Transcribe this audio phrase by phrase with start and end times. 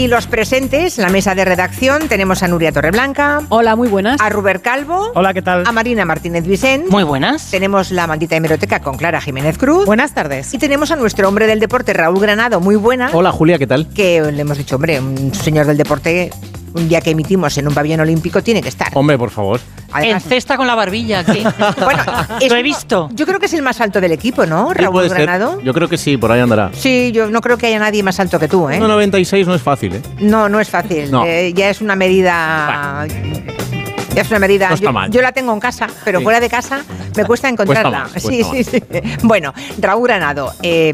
[0.00, 3.42] Y los presentes, la mesa de redacción, tenemos a Nuria Torreblanca.
[3.50, 4.18] Hola, muy buenas.
[4.18, 5.12] A Ruber Calvo.
[5.14, 5.66] Hola, ¿qué tal?
[5.66, 6.88] A Marina Martínez Vicent.
[6.88, 7.50] Muy buenas.
[7.50, 9.84] Tenemos la maldita hemeroteca con Clara Jiménez Cruz.
[9.84, 10.54] Buenas tardes.
[10.54, 12.60] Y tenemos a nuestro hombre del deporte, Raúl Granado.
[12.60, 13.10] Muy buena.
[13.12, 13.88] Hola, Julia, ¿qué tal?
[13.88, 16.30] Que le hemos dicho, hombre, un señor del deporte,
[16.74, 18.88] un día que emitimos en un pabellón olímpico, tiene que estar.
[18.94, 19.60] Hombre, por favor.
[19.92, 21.42] Además- en cesta con la barbilla, ¿qué?
[21.84, 22.02] bueno,
[22.48, 23.08] Lo he visto.
[23.12, 24.70] Yo creo que es el más alto del equipo, ¿no?
[24.70, 25.22] Sí, Raúl ser.
[25.22, 25.60] Granado.
[25.62, 26.70] Yo creo que sí, por ahí andará.
[26.72, 28.80] Sí, yo no creo que haya nadie más alto que tú, ¿eh?
[28.80, 30.02] 1,96 no es fácil, ¿eh?
[30.20, 31.10] No, no es fácil.
[31.10, 31.24] No.
[31.24, 33.06] Eh, ya es una medida.
[34.14, 34.68] Es una medida.
[34.68, 35.10] No está yo, mal.
[35.10, 36.24] yo la tengo en casa, pero Sí.
[36.24, 36.80] fuera de casa
[37.16, 38.00] me cuesta encontrarla.
[38.04, 38.82] más, sí, sí, sí.
[39.22, 40.92] Bueno, Raúl Granado eh,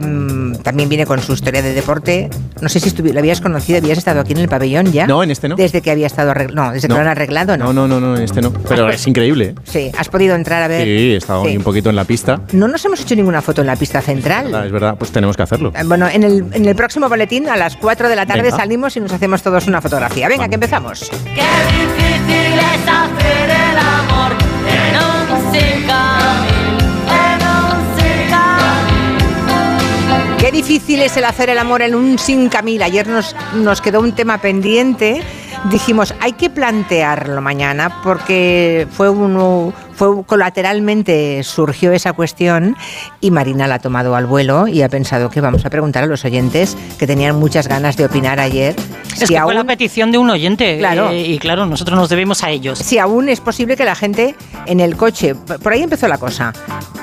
[0.63, 2.29] también viene con su historia de deporte.
[2.61, 5.07] No sé si estuvi- lo habías conocido, habías estado aquí en el pabellón ya.
[5.07, 5.57] No, en este no.
[5.57, 7.73] Desde que había estado No, desde que lo han arreglado, ¿no?
[7.73, 8.53] No, no, no, no, en este no.
[8.53, 9.55] Pero es increíble, ¿eh?
[9.65, 10.85] Sí, has podido entrar a ver.
[10.85, 11.57] Sí, he estado Sí.
[11.57, 12.41] un poquito en la pista.
[12.53, 14.55] No nos hemos hecho ninguna foto en la pista central.
[14.55, 15.73] Ah, Es verdad, pues tenemos que hacerlo.
[15.75, 18.57] Eh, Bueno, en el, en el próximo boletín a las 4 de la tarde Venga.
[18.57, 20.29] salimos y nos hacemos todos una fotografía.
[20.29, 20.49] Venga, Vamos.
[20.51, 21.11] que empezamos.
[21.25, 22.87] Qué difícil es
[30.39, 32.81] Qué difícil es el hacer el amor en un sin camil.
[32.83, 35.23] Ayer nos, nos quedó un tema pendiente.
[35.65, 42.77] Dijimos, hay que plantearlo mañana porque fue uno, fue colateralmente surgió esa cuestión
[43.21, 46.07] y Marina la ha tomado al vuelo y ha pensado que vamos a preguntar a
[46.07, 48.77] los oyentes que tenían muchas ganas de opinar ayer
[49.21, 50.79] Es que fue la petición de un oyente.
[50.79, 51.11] Claro.
[51.11, 52.79] eh, y claro, nosotros nos debemos a ellos.
[52.79, 56.53] si aún es posible que la gente en el coche, por ahí empezó la cosa,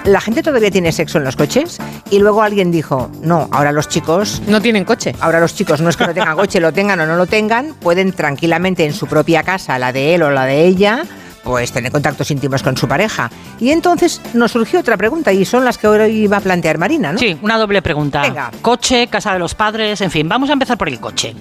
[0.06, 1.80] la gente todavía tiene sexo en los coches
[2.12, 5.16] y luego alguien dijo, no, ahora los chicos No tienen coche.
[5.20, 7.74] Ahora los chicos no es que no tengan coche, lo tengan o no lo tengan,
[7.74, 11.04] pueden tranquilamente en su propia casa, la de él o la de ella,
[11.44, 13.30] pues tener contactos íntimos con su pareja.
[13.60, 17.12] Y entonces nos surgió otra pregunta y son las que ahora iba a plantear Marina,
[17.12, 17.20] ¿no?
[17.20, 18.22] Sí, una doble pregunta.
[18.22, 18.52] Venga.
[18.62, 21.36] Coche, casa de los padres, en fin, vamos a empezar por el coche.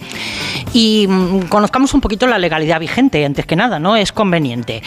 [0.73, 3.97] Y mm, conozcamos un poquito la legalidad vigente, antes que nada, ¿no?
[3.97, 4.83] Es conveniente.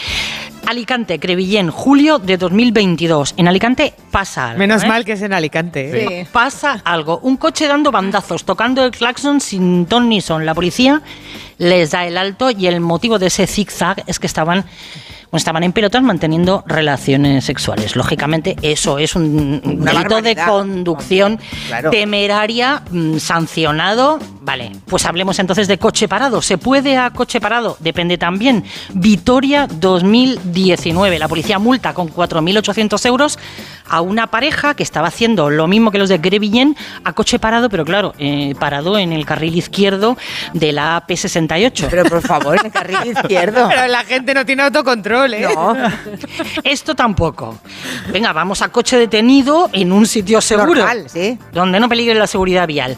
[0.66, 3.34] Alicante, Crevillén, julio de 2022.
[3.36, 4.58] En Alicante pasa algo.
[4.58, 4.88] Menos ¿eh?
[4.88, 5.90] mal que es en Alicante.
[5.90, 6.24] ¿eh?
[6.24, 6.28] Sí.
[6.32, 7.20] Pasa algo.
[7.22, 10.44] Un coche dando bandazos, tocando el claxon sin ton ni son.
[10.44, 11.02] La policía
[11.58, 14.64] les da el alto y el motivo de ese zigzag es que estaban,
[15.36, 17.96] estaban en pelotas manteniendo relaciones sexuales.
[17.96, 21.38] Lógicamente, eso es un Una delito de conducción
[21.68, 21.90] Claro.
[21.90, 24.18] temeraria mm, sancionado.
[24.40, 26.40] Vale, pues hablemos entonces de coche parado.
[26.40, 27.76] ¿Se puede a coche parado?
[27.80, 28.64] Depende también.
[28.94, 31.18] Vitoria 2019.
[31.18, 33.38] La policía multa con 4.800 euros
[33.88, 37.68] a una pareja que estaba haciendo lo mismo que los de Grevillén a coche parado,
[37.68, 40.16] pero claro, eh, parado en el carril izquierdo
[40.52, 41.86] de la AP68.
[41.90, 43.68] Pero por favor, en el carril izquierdo.
[43.68, 45.48] Pero la gente no tiene autocontrol, ¿eh?
[45.54, 45.74] No,
[46.64, 47.58] Esto tampoco.
[48.12, 50.80] Venga, vamos a coche detenido en un sitio seguro.
[50.80, 51.38] normal, sí.
[51.52, 52.96] donde no peligre la seguridad vial.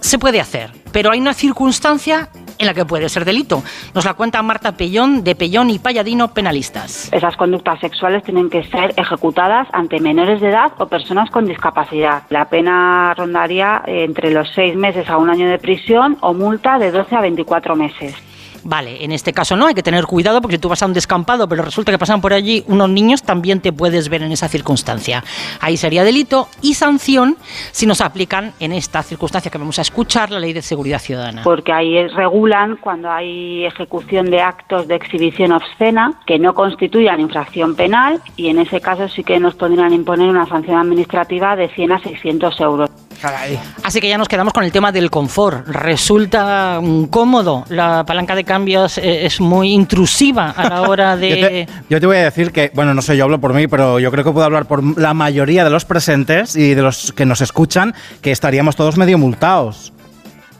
[0.00, 2.28] Se puede hacer, pero hay una circunstancia
[2.58, 3.62] en la que puede ser delito.
[3.94, 7.12] Nos la cuenta Marta Pellón, de Pellón y Palladino, penalistas.
[7.12, 12.22] Esas conductas sexuales tienen que ser ejecutadas ante menores de edad o personas con discapacidad.
[12.30, 16.90] La pena rondaría entre los seis meses a un año de prisión o multa de
[16.90, 18.14] 12 a 24 meses.
[18.64, 20.94] Vale, en este caso no, hay que tener cuidado porque si tú vas a un
[20.94, 24.48] descampado, pero resulta que pasan por allí unos niños, también te puedes ver en esa
[24.48, 25.22] circunstancia.
[25.60, 27.36] Ahí sería delito y sanción
[27.72, 31.42] si nos aplican en esta circunstancia que vamos a escuchar la ley de seguridad ciudadana.
[31.42, 37.74] Porque ahí regulan cuando hay ejecución de actos de exhibición obscena que no constituyan infracción
[37.74, 41.92] penal y en ese caso sí que nos podrían imponer una sanción administrativa de 100
[41.92, 42.90] a 600 euros.
[43.24, 43.58] Caray.
[43.82, 45.66] Así que ya nos quedamos con el tema del confort.
[45.66, 51.28] Resulta cómodo, la palanca de cambios eh, es muy intrusiva a la hora Yo de...
[51.28, 53.98] te, yo te voy a decir que, bueno, no sé, yo hablo por mí, pero
[53.98, 57.24] yo creo que puedo hablar por la mayoría de los presentes y de los que
[57.24, 59.94] nos escuchan, que estaríamos todos medio multados.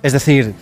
[0.02, 0.54] Es decir,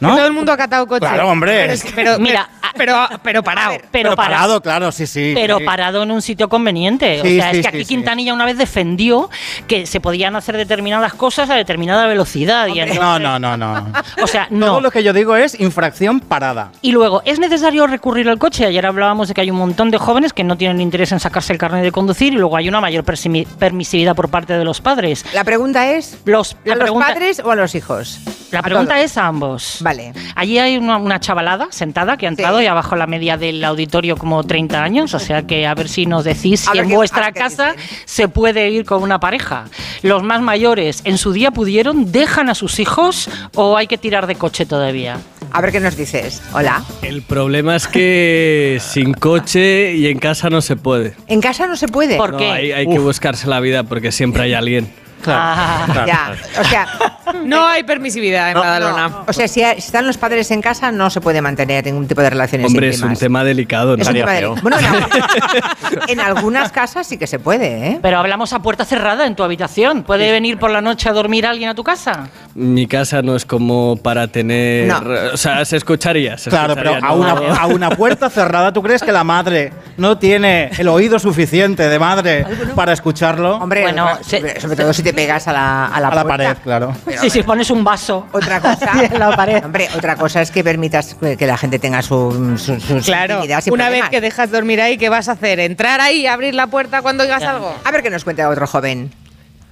[0.00, 0.16] ¿no?
[0.16, 1.00] Todo el mundo ha catado coche.
[1.06, 1.52] Claro, hombre.
[1.62, 3.76] Pero, es que- pero- Mira, pero, pero parado.
[3.90, 5.32] pero, para- parado, claro, sí, sí.
[5.34, 5.64] pero sí.
[5.64, 7.20] parado en un sitio conveniente.
[7.22, 7.86] Sí, o sea, sí, es que aquí sí.
[7.86, 9.30] Quintanilla una vez defendió
[9.66, 12.66] que se podían hacer determinadas cosas a determinada velocidad.
[12.68, 13.86] Y entonces- No, no, no, no.
[14.22, 14.80] O sea, Todo no.
[14.80, 16.70] lo que yo digo es infracción parada.
[16.82, 18.66] Y luego, ¿es necesario recurrir al coche?
[18.66, 21.52] Ayer hablábamos de que hay un montón de jóvenes que no tienen interés en sacarse
[21.52, 25.24] el carnet de conducir y luego hay una mayor permisividad por parte de los padres.
[25.32, 28.18] La pregunta es, Los, ¿a los pregunta, padres o a los hijos?
[28.50, 29.04] la A pregunta todos.
[29.04, 29.78] es a ambos.
[29.86, 30.12] Vale.
[30.34, 32.64] Allí hay una, una chavalada sentada que ha entrado Sí.
[32.64, 36.06] y abajo la media del auditorio como 30 años, o sea que a ver si
[36.06, 37.88] nos decís A si en vuestra casa dicen.
[38.04, 39.66] se puede ir con una pareja.
[40.02, 44.26] Los más mayores en su día pudieron, dejan a sus hijos o hay que tirar
[44.26, 45.18] de coche todavía.
[45.52, 46.42] A ver qué nos dices.
[46.52, 46.82] Hola.
[47.02, 51.14] El problema es que sin coche y en casa no se puede.
[51.28, 52.16] En casa no se puede.
[52.16, 52.50] ¿Por No, qué?
[52.50, 54.92] hay, hay que buscarse la vida porque siempre hay alguien.
[55.26, 56.86] Ah, Ya, o sea,
[57.44, 59.22] No hay permisividad en Badalona.
[59.26, 62.30] O sea, si, están los padres en casa, no se puede mantener ningún tipo de
[62.30, 63.96] relaciones Hombre, es un tema delicado.
[63.96, 64.02] ¿no?
[64.02, 64.54] Es un Estaría tema de- feo.
[64.62, 67.98] Bueno, en, en algunas casas sí que se puede, ¿eh?
[68.02, 70.02] Pero hablamos a puerta cerrada en tu habitación.
[70.04, 72.28] ¿Puede venir por la noche a dormir alguien a tu casa?
[72.54, 74.86] Mi casa no es como para tener.
[74.88, 75.02] No.
[75.32, 76.38] O sea, se escucharía.
[76.38, 77.14] se Claro, pero a ¿no?
[77.16, 81.88] una, a una puerta cerrada, ¿tú crees que la madre no tiene el oído suficiente
[81.88, 83.56] de madre para escucharlo?
[83.56, 86.56] Hombre, Bueno, se- sobre todo si te pegas a la, a la, a la pared,
[86.64, 86.92] claro.
[87.20, 88.26] Sí, si pones un vaso.
[88.32, 89.64] Otra cosa, en la pared.
[89.64, 93.88] hombre, otra cosa es que permitas que la gente tenga su, su, su Claro, una
[93.88, 95.60] vez que dejas dormir ahí, ¿qué vas a hacer?
[95.60, 97.72] ¿Entrar ahí y abrir la puerta cuando oigas algo?
[97.84, 99.12] A ver qué nos cuenta otro joven.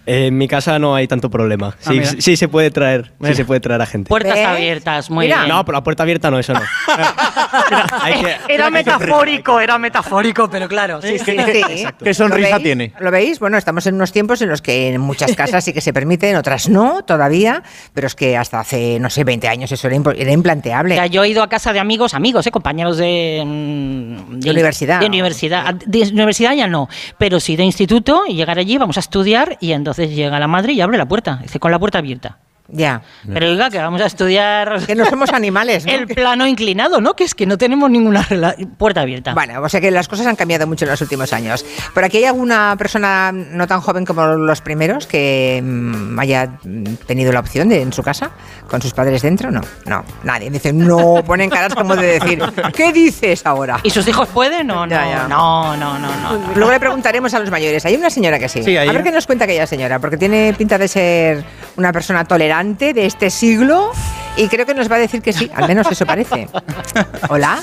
[0.06, 1.74] En mi casa no hay tanto problema.
[1.84, 4.08] Ah, Sí, sí, sí se puede traer, sí se puede traer a gente.
[4.08, 4.46] Puertas ¿Ves?
[4.46, 5.38] abiertas, muy Mira.
[5.44, 5.48] bien.
[5.48, 6.60] No, pero la puerta abierta no, eso no.
[8.02, 11.00] Hay que- Era metafórico, era metafórico, pero claro.
[11.00, 11.36] Sí, sí.
[11.36, 11.86] Sí.
[12.04, 12.92] ¿Qué sonrisa tiene?
[13.00, 13.38] ¿Lo veis?
[13.38, 16.36] Bueno, estamos en unos tiempos en los que en muchas casas sí que se permiten,
[16.36, 17.62] otras no, todavía,
[17.94, 20.94] pero es que hasta hace, no sé, 20 años eso era, era O implanteable.
[20.96, 22.50] sea, yo he ido a casa de amigos, amigos, ¿eh?
[22.50, 25.00] compañeros de, mm, De universidad.
[25.00, 25.74] De universidad.
[25.74, 29.72] De universidad ya no, pero sí de instituto y llegar allí, vamos a estudiar y
[29.72, 32.38] entonces llega la madre y abre la puerta, dice, con la puerta abierta.
[32.68, 33.02] Ya.
[33.30, 35.92] Pero oiga, que vamos a estudiar Que no somos animales, ¿no?
[35.92, 37.14] el plano inclinado, ¿no?
[37.14, 39.34] Que es que no tenemos ninguna rela- puerta abierta.
[39.34, 41.64] Bueno, o sea que las cosas han cambiado mucho en los últimos años.
[41.92, 46.58] ¿Por aquí hay alguna persona no tan joven como los primeros que mm, haya
[47.06, 48.30] tenido la opción de en su casa
[48.68, 49.50] con sus padres dentro?
[49.50, 50.50] No, no, nadie.
[50.50, 52.42] Dice, no, ponen caras como de decir,
[52.74, 53.78] ¿qué dices ahora?
[53.82, 54.66] ¿Y sus hijos pueden?
[54.68, 55.28] No, no, Ya, ya.
[55.28, 56.54] no, no, no, no.
[56.54, 57.84] Luego le preguntaremos a los mayores.
[57.84, 58.62] Hay una señora que sí.
[58.62, 61.44] Sí, hay a ver qué nos cuenta aquella señora, porque tiene pinta de ser
[61.76, 63.92] una persona tolerante de este siglo
[64.36, 66.48] y creo que nos va a decir que sí, al menos eso parece.
[67.28, 67.58] Hola.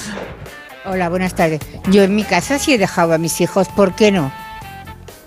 [0.85, 1.59] Hola, buenas tardes.
[1.89, 4.31] Yo en mi casa sí he dejado a mis hijos, ¿por qué no?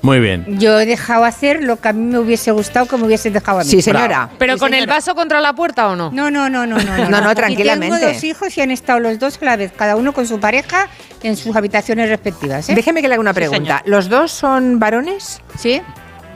[0.03, 0.45] Muy bien.
[0.59, 3.61] Yo he dejado hacer lo que a mí me hubiese gustado que me hubiesen dejado
[3.61, 3.71] a mí.
[3.71, 4.29] Sí, señora.
[4.39, 6.11] ¿Pero Sí, con el vaso contra la puerta o no?
[6.13, 7.09] No, no, no, no, no.
[7.09, 7.97] No, no, Y tranquilamente.
[7.97, 10.39] tengo dos hijos y han estado los dos a la vez, cada uno con su
[10.39, 10.89] pareja
[11.23, 12.69] en sus habitaciones respectivas.
[12.69, 12.75] ¿eh?
[12.75, 13.83] Déjeme que le haga una Sí, pregunta.
[13.87, 15.41] ¿Los dos son varones?
[15.57, 15.81] ¿Sí?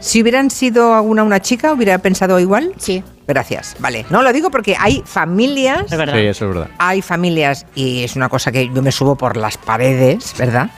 [0.00, 2.72] Si hubieran sido alguna una chica, ¿hubiera pensado igual?
[2.78, 3.02] Sí.
[3.26, 3.76] Gracias.
[3.78, 4.06] Vale.
[4.10, 5.92] No lo digo porque hay familias.
[5.92, 6.14] Es verdad.
[6.14, 6.70] Sí, eso es verdad.
[6.78, 10.70] Hay familias, y es una cosa que yo me subo por las paredes, ¿verdad?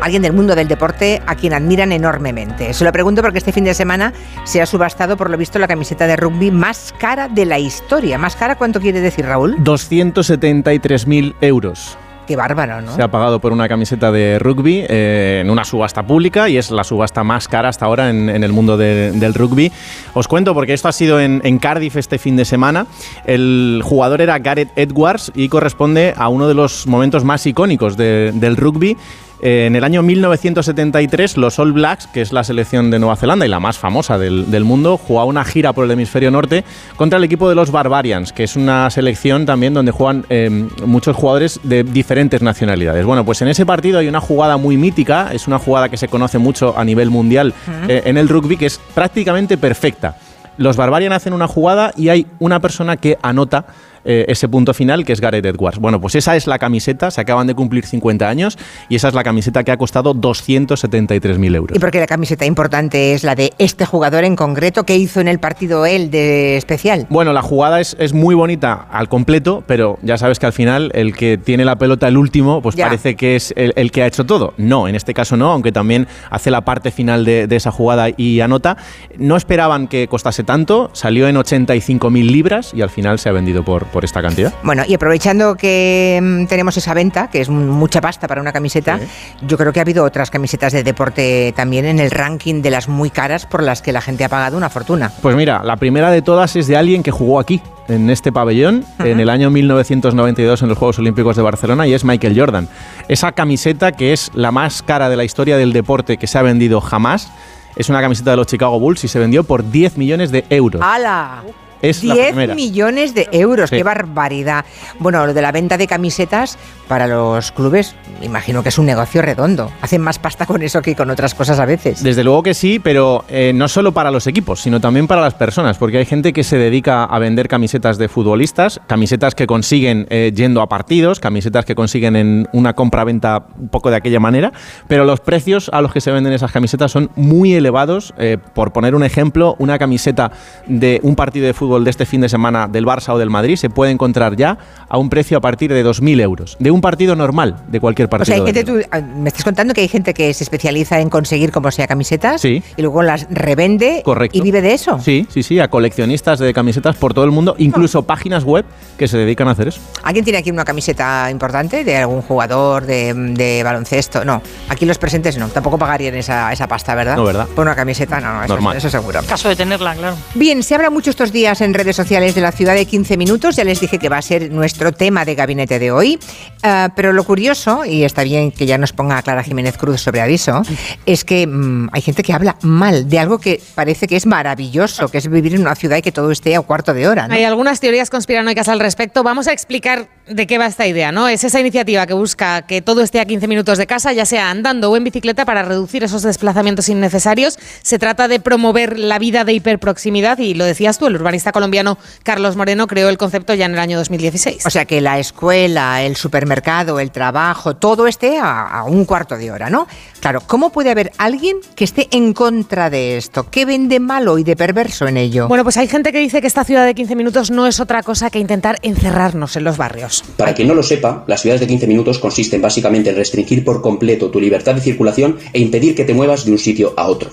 [0.00, 2.72] alguien del mundo del deporte a quien admiran enormemente?
[2.74, 4.12] Se lo pregunto porque este fin de semana
[4.44, 8.18] se ha subastado, por lo visto, la camiseta de rugby más cara de la historia.
[8.18, 9.56] ¿Más cara cuánto quiere decir, Raúl?
[9.64, 11.96] 273.000 euros
[12.26, 12.94] Qué bárbaro, ¿no?
[12.96, 16.70] se ha pagado por una camiseta de rugby eh, en una subasta pública y es
[16.70, 19.70] la subasta más cara hasta ahora en, en el mundo de- del rugby.
[20.14, 22.86] Os cuento porque esto ha sido en, en Cardiff este fin de semana.
[23.26, 28.32] El jugador era Gareth Edwards y corresponde a uno de los momentos más icónicos de-
[28.34, 28.96] del rugby.
[29.44, 33.44] Eh, En el año 1973, los All Blacks, que es la selección de Nueva Zelanda
[33.44, 36.64] y la más famosa del, del mundo, jugaba una gira por el hemisferio norte
[36.96, 40.48] contra el equipo de los Barbarians, que es una selección también donde juegan eh,
[40.86, 43.04] muchos jugadores de diferentes nacionalidades.
[43.04, 46.08] Bueno, pues en ese partido hay una jugada muy mítica, es una jugada que se
[46.08, 47.52] conoce mucho a nivel mundial
[47.86, 50.16] eh, en el rugby, que es prácticamente perfecta.
[50.56, 53.66] Los Barbarians hacen una jugada y hay una persona que anota
[54.04, 55.78] eh, ese punto final, que es Gareth Edwards.
[55.78, 58.58] Bueno, pues esa es la camiseta, se acaban de cumplir 50 años
[58.88, 61.76] y esa es la camiseta que ha costado 273.000 euros.
[61.76, 65.28] Y porque la camiseta importante es la de este jugador en concreto que hizo en
[65.28, 67.06] el partido él de especial.
[67.10, 70.90] Bueno, la jugada es, es muy bonita al completo, pero ya sabes que al final
[70.94, 72.86] el que tiene la pelota el último, pues Ya.
[72.86, 74.54] parece que es el, el que ha hecho todo.
[74.56, 78.08] No, en este caso no, aunque también hace la parte final de, de esa jugada
[78.16, 78.76] y anota.
[79.18, 83.64] No esperaban que costase tanto, salió en 85.000 libras y al final se ha vendido
[83.64, 84.52] por, por esta cantidad.
[84.64, 88.98] Bueno, y aprovechando que mm, tenemos esa venta, que es mucha pasta para una camiseta,
[89.40, 92.88] yo creo que ha habido otras camisetas de deporte también en el ranking de las
[92.88, 95.12] muy caras por las que la gente ha pagado una fortuna.
[95.22, 98.84] Pues mira, la primera de todas es de alguien que jugó aquí, en este pabellón,
[98.98, 102.68] en el año 1992 en los Juegos Olímpicos de Barcelona, y es Michael Jordan.
[103.06, 106.42] Esa camiseta que es la más cara de la historia del deporte que se ha
[106.42, 107.30] vendido jamás.
[107.76, 110.82] Es una camiseta de los Chicago Bulls y se vendió por 10 millones de euros.
[110.82, 111.42] ¡Hala!
[111.84, 112.54] Es la 10 primera.
[112.54, 113.76] millones de euros, Sí.
[113.76, 114.64] qué barbaridad.
[114.98, 119.22] Bueno, lo de la venta de camisetas para los clubes, imagino que es un negocio
[119.22, 119.70] redondo.
[119.80, 122.02] Hacen más pasta con eso que con otras cosas a veces.
[122.02, 125.34] Desde luego que sí, pero eh, no solo para los equipos, sino también para las
[125.34, 130.06] personas, porque hay gente que se dedica a vender camisetas de futbolistas, camisetas que consiguen
[130.10, 134.52] eh, yendo a partidos, camisetas que consiguen en una compra-venta un poco de aquella manera,
[134.88, 138.14] pero los precios a los que se venden esas camisetas son muy elevados.
[138.18, 140.30] Eh, por poner un ejemplo, una camiseta
[140.66, 143.56] de un partido de fútbol de este fin de semana del Barça o del Madrid
[143.56, 144.56] se puede encontrar ya
[144.88, 148.10] a un precio a partir de 2.000 euros, de un partido normal, de cualquier O
[148.10, 148.36] partido.
[148.36, 148.82] sea, gente, mundo.
[148.84, 151.88] tú, ah, me estás contando que hay gente que se especializa en conseguir como sea
[151.88, 152.62] camisetas Sí.
[152.76, 154.38] y luego las revende Correcto.
[154.38, 155.00] y vive de eso.
[155.00, 158.64] Sí, sí, sí, a coleccionistas de camisetas por todo el mundo, incluso páginas web
[158.98, 159.80] que se dedican a hacer eso.
[160.02, 164.24] ¿Alguien tiene aquí una camiseta importante de algún jugador de, de baloncesto?
[164.24, 167.16] No, aquí los presentes no, tampoco pagarían esa, esa pasta, ¿verdad?
[167.16, 167.46] No, ¿verdad?
[167.54, 168.76] Por una camiseta, no, no, eso, Normal.
[168.76, 169.20] eso seguro.
[169.26, 170.16] Caso de tenerla, claro.
[170.34, 173.56] Bien, se habla mucho estos días en redes sociales de la ciudad de 15 minutos.
[173.56, 176.18] Ya les dije que va a ser nuestro tema de gabinete de hoy.
[176.62, 180.20] Ah, pero lo curioso, y está bien que ya nos ponga Clara Jiménez Cruz sobre
[180.20, 180.62] aviso,
[181.06, 185.08] es que mm, hay gente que habla mal de algo que parece que es maravilloso,
[185.08, 187.28] que es vivir en una ciudad y que todo esté a cuarto de hora.
[187.30, 189.22] Hay algunas teorías conspiranoicas al respecto.
[189.22, 191.28] Vamos a explicar de qué va esta idea, ¿no?
[191.28, 194.50] Es esa iniciativa que busca que todo esté a 15 minutos de casa, ya sea
[194.50, 197.58] andando o en bicicleta, para reducir esos desplazamientos innecesarios.
[197.82, 201.98] Se trata de promover la vida de hiperproximidad y lo decías tú, el urbanista colombiano
[202.22, 204.64] Carlos Moreno creó el concepto ya en el año 2016.
[204.66, 209.36] O sea, que la escuela, el supermercado, el trabajo, todo esté a, a un cuarto
[209.36, 209.86] de hora, ¿no?
[210.20, 213.50] Claro, ¿cómo puede haber alguien que esté en contra de esto?
[213.50, 215.48] ¿Qué ven de malo y de perverso en ello?
[215.48, 218.02] Bueno, pues hay gente que dice que esta ciudad de 15 minutos no es otra
[218.02, 220.13] cosa que intentar encerrarnos en los barrios.
[220.36, 223.80] Para quien no lo sepa, las ciudades de 15 minutos consisten básicamente en restringir por
[223.80, 227.30] completo tu libertad de circulación e impedir que te muevas de un sitio a otro.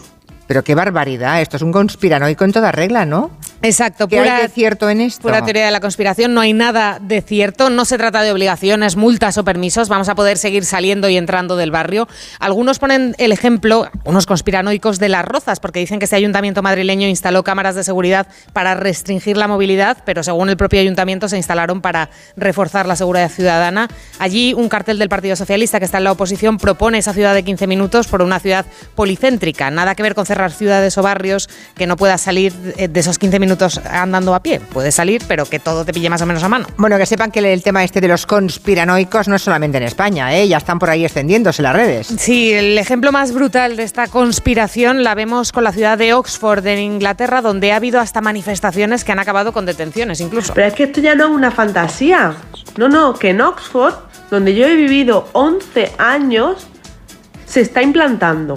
[0.47, 3.31] Pero qué barbaridad, esto es un conspiranoico en toda regla, ¿no?
[3.63, 5.22] Exacto, ¿Qué hay de cierto en esto?
[5.22, 8.96] Pura teoría de la conspiración, no hay nada de cierto, no se trata de obligaciones,
[8.96, 12.08] multas o permisos, vamos a poder seguir saliendo y entrando del barrio.
[12.39, 17.08] Algunos ponen el ejemplo, unos conspiranoicos de las rozas, porque dicen que este ayuntamiento madrileño
[17.08, 21.82] instaló cámaras de seguridad para restringir la movilidad, pero según el propio ayuntamiento se instalaron
[21.82, 23.89] para reforzar la seguridad ciudadana.
[24.18, 27.44] Allí un cartel del Partido Socialista que está en la oposición propone esa ciudad de
[27.44, 28.65] 15 minutos por una ciudad
[28.96, 33.00] policéntrica, nada que ver con cerrar ciudades o barrios que no puedas salir eh, de
[33.00, 33.50] esos 15 minutos
[33.89, 34.60] andando a pie.
[34.60, 36.67] Puedes salir, pero que todo te pille más o menos a mano.
[36.77, 40.36] Bueno, que sepan que el tema este de los conspiranoicos no es solamente en España,
[40.36, 40.48] ¿eh?
[40.48, 42.08] ya están por ahí extendiéndose las redes.
[42.08, 46.65] Sí, el ejemplo más brutal de esta conspiración la vemos con la ciudad de Oxford,
[46.65, 50.53] en Inglaterra, donde ha habido hasta manifestaciones que han acabado con detenciones incluso.
[50.53, 52.36] Pero es que esto ya no es una fantasía.
[52.77, 53.93] No, no, que en Oxford,
[54.29, 56.67] donde yo he vivido 11 años,
[57.46, 58.55] se está implantando.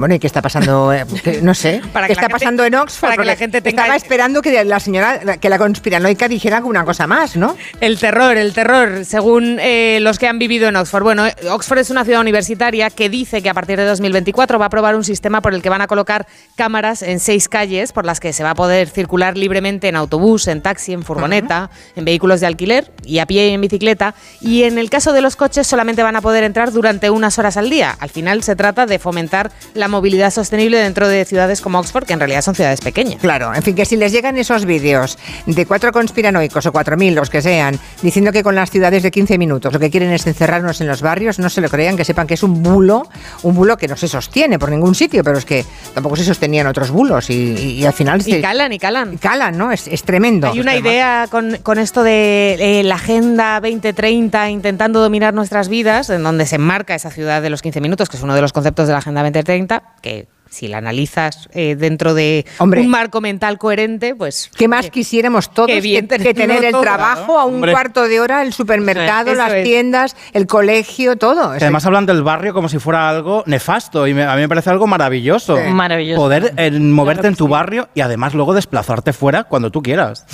[0.00, 0.92] Bueno, ¿y qué está pasando?
[0.92, 1.80] Eh, que- no sé.
[1.92, 3.10] Para ¿Qué está gente- pasando en Oxford?
[3.10, 6.84] para que la gente tenga Estaba esperando que la señora, que la conspiranoica dijera alguna
[6.84, 7.56] cosa más, ¿no?
[7.80, 11.02] El terror, el terror, según eh, los que han vivido en Oxford.
[11.02, 14.64] Bueno, eh, Oxford es una ciudad universitaria que dice que a partir de 2024 va
[14.64, 16.26] a aprobar un sistema por el que van a colocar
[16.56, 20.48] cámaras en seis calles por las que se va a poder circular libremente en autobús,
[20.48, 24.14] en taxi, en furgoneta, en vehículos de alquiler y a pie y en bicicleta.
[24.40, 27.58] Y en el caso de los coches solamente van a poder entrar durante unas horas
[27.58, 27.96] al día.
[28.00, 32.12] Al final se trata de fomentar la movilidad sostenible dentro de ciudades como Oxford, que
[32.14, 33.20] en realidad son ciudades pequeñas.
[33.20, 37.14] Claro, en fin, que si les llegan esos vídeos de cuatro conspiranoicos o cuatro mil,
[37.14, 40.26] los que sean, diciendo que con las ciudades de 15 minutos lo que quieren es
[40.26, 43.02] encerrarnos en los barrios, no se lo crean, que sepan que es un bulo,
[43.42, 46.66] un bulo que no se sostiene por ningún sitio, pero es que tampoco se sostenían
[46.66, 48.20] otros bulos y, y- y al final...
[48.20, 49.16] Y se- calan, y calan.
[49.18, 49.72] Calan, ¿no?
[49.72, 50.48] Es, es tremendo.
[50.50, 56.10] Hay una idea con, con esto de eh, la Agenda 2030 intentando dominar nuestras vidas,
[56.10, 58.52] en donde se enmarca esa ciudad de los 15 minutos, que es uno de los
[58.52, 62.80] conceptos de la Agenda 2030, cuenta que si la analizas eh, dentro de Hombre.
[62.82, 64.50] un marco mental coherente, pues...
[64.56, 67.72] ¿Qué más quisiéramos todos bien que, tener el todo, trabajo a un Hombre.
[67.72, 69.64] cuarto de hora, el supermercado, las es.
[69.64, 71.50] tiendas, el colegio, todo?
[71.52, 74.70] Además hablan del barrio como si fuera algo nefasto y me- a mí me parece
[74.70, 75.56] algo maravilloso.
[75.56, 75.70] Sí.
[75.72, 76.20] Maravilloso.
[76.20, 80.26] Poder eh, moverte en tu barrio y además luego desplazarte fuera cuando tú quieras.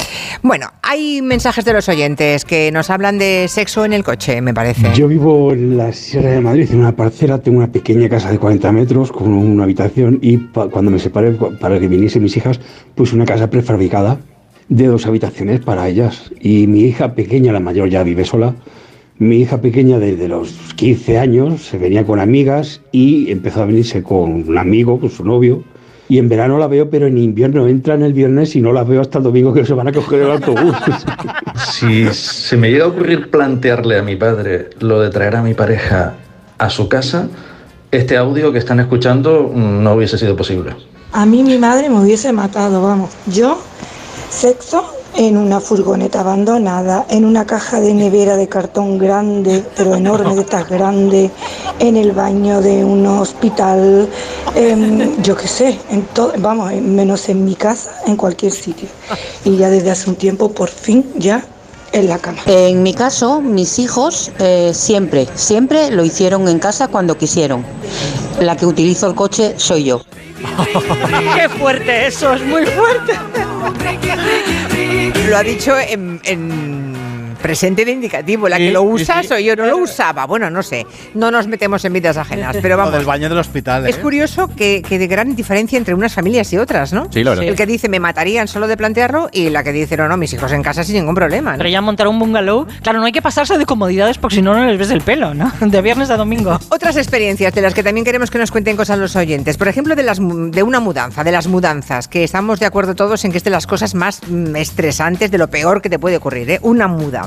[0.43, 4.55] Bueno, hay mensajes de los oyentes que nos hablan de sexo en el coche, me
[4.55, 4.93] parece.
[4.95, 8.39] Yo vivo en la Sierra de Madrid, en una parcela, tengo una pequeña casa de
[8.39, 12.61] 40 metros con una habitación y cuando me separé, para que viniesen mis hijas,
[12.95, 14.19] puse una casa prefabricada
[14.69, 16.31] de dos habitaciones para ellas.
[16.41, 18.55] Y mi hija pequeña, la mayor ya vive sola,
[19.19, 24.03] mi hija pequeña desde los 15 años se venía con amigas y empezó a venirse
[24.03, 25.65] con un amigo, con su novio.
[26.09, 29.01] Y en verano la veo, pero en invierno entran el viernes y no la veo
[29.01, 30.77] hasta el domingo que se van a coger el autobús.
[31.57, 35.55] Si se me llega a ocurrir plantearle a mi padre lo de traer a mi
[35.55, 36.15] pareja
[36.59, 37.29] a su casa,
[37.97, 40.75] este audio que están escuchando no hubiese sido posible.
[41.13, 43.11] A mí mi madre me hubiese matado, vamos.
[43.27, 43.59] Yo,
[44.31, 44.85] sexo
[45.15, 50.43] en una furgoneta abandonada, en una caja de nevera de cartón grande, pero enorme, de
[50.43, 51.31] estas grandes,
[51.79, 54.09] en el baño de un hospital,
[54.55, 58.89] em, yo qué sé, en todo, vamos, en- menos en mi casa, en cualquier sitio.
[59.45, 61.43] Y ya desde hace un tiempo, por fin, ya
[61.97, 62.39] en la cama.
[62.47, 67.65] En mi caso, mis hijos eh, siempre, siempre lo hicieron en casa cuando quisieron.
[68.41, 70.03] La que utilizo el coche soy yo.
[71.35, 73.15] Qué fuerte eso, es muy fuerte.
[75.29, 76.76] Lo ha dicho en, en
[77.37, 78.49] presente de indicativo.
[78.49, 79.29] La que Sí, lo sí, usa sí.
[79.29, 80.27] soy yo, no lo usaba.
[80.27, 80.87] Bueno, no sé.
[81.15, 82.95] No nos metemos en vidas ajenas, pero Lo vamos.
[82.95, 83.91] del baño del hospital, ¿eh?
[83.91, 87.09] Es curioso que, que de gran diferencia entre unas familias y otras, ¿no?
[87.13, 87.45] Sí, verdad.
[87.45, 90.33] El que dice me matarían solo de plantearlo y la que dice no, no, mis
[90.33, 91.53] hijos en casa sin ningún problema.
[91.53, 91.59] ¿no?
[91.59, 94.55] Pero ya montar un bungalow, claro, no hay que pasarse de comodidades porque si no,
[94.55, 95.53] no les ves el pelo, ¿no?
[95.61, 96.59] De viernes a domingo.
[96.71, 99.57] Otras experiencias de las que también queremos que nos cuenten cosas los oyentes.
[99.57, 103.25] Por ejemplo, de, las, de una mudanza, de las mudanzas, que estamos de acuerdo todos
[103.25, 106.17] en que es de las cosas más mm, estresantes, de lo peor que te puede
[106.17, 106.51] ocurrir.
[106.51, 106.59] ¿eh?
[106.63, 107.26] Una mudanza.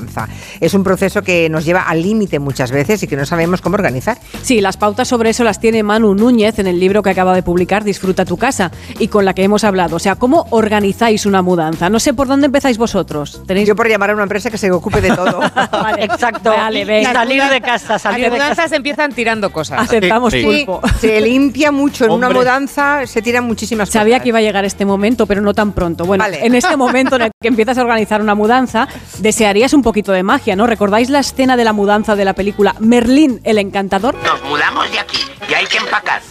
[0.59, 3.75] Es un proceso que nos lleva al límite muchas veces y que no sabemos cómo
[3.75, 4.17] organizar.
[4.41, 7.43] Sí, las pautas sobre eso las tiene Manu Núñez en el libro que acaba de
[7.43, 9.95] publicar, Disfruta tu casa, y con la que hemos hablado.
[9.95, 11.89] O sea, ¿cómo organizáis una mudanza?
[11.89, 13.41] No sé por dónde empezáis vosotros.
[13.47, 13.67] ¿Tenéis...
[13.67, 15.41] Yo por llamar a una empresa que se ocupe de todo.
[15.97, 16.51] Exacto.
[16.51, 18.49] Vale, Y salir de casa, salir Las de casa.
[18.51, 19.81] mudanzas empiezan tirando cosas.
[19.81, 20.81] Aceptamos Sí, pulpo.
[20.99, 24.23] se limpia mucho en una mudanza, se tiran muchísimas Sabía cosas.
[24.23, 26.05] que iba a llegar este momento, pero no tan pronto.
[26.05, 26.45] Bueno, Vale.
[26.45, 28.87] en este momento en el que empiezas a organizar una mudanza,
[29.19, 30.67] desearías un poquito de magia, ¿no?
[30.67, 34.13] ¿Recordáis la escena de la mudanza de la película Merlín el Encantador?
[34.23, 35.17] Nos mudamos de aquí
[35.49, 36.21] y hay que empacar.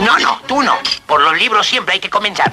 [0.00, 0.72] No, no, tú no.
[1.06, 2.50] Por los libros siempre hay que comenzar.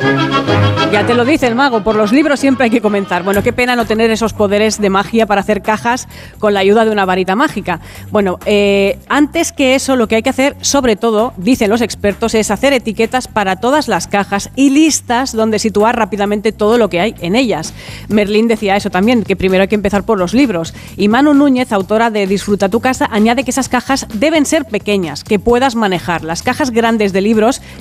[0.91, 3.23] Ya te lo dice el mago, por los libros siempre hay que comenzar.
[3.23, 6.07] Bueno, qué pena no tener esos poderes de magia para hacer cajas
[6.39, 7.79] con la ayuda de una varita mágica.
[8.11, 12.35] Bueno, eh, antes que eso, lo que hay que hacer, sobre todo, dicen los expertos,
[12.35, 16.99] es hacer etiquetas para todas las cajas y listas donde situar rápidamente todo lo que
[16.99, 17.73] hay en ellas.
[18.09, 20.73] Merlín decía eso también, que primero hay que empezar por los libros.
[20.97, 25.23] Y Manu Núñez, autora de Disfruta tu casa, añade que esas cajas deben ser pequeñas,
[25.23, 26.23] que puedas manejar.
[26.23, 27.36] Las cajas grandes de libros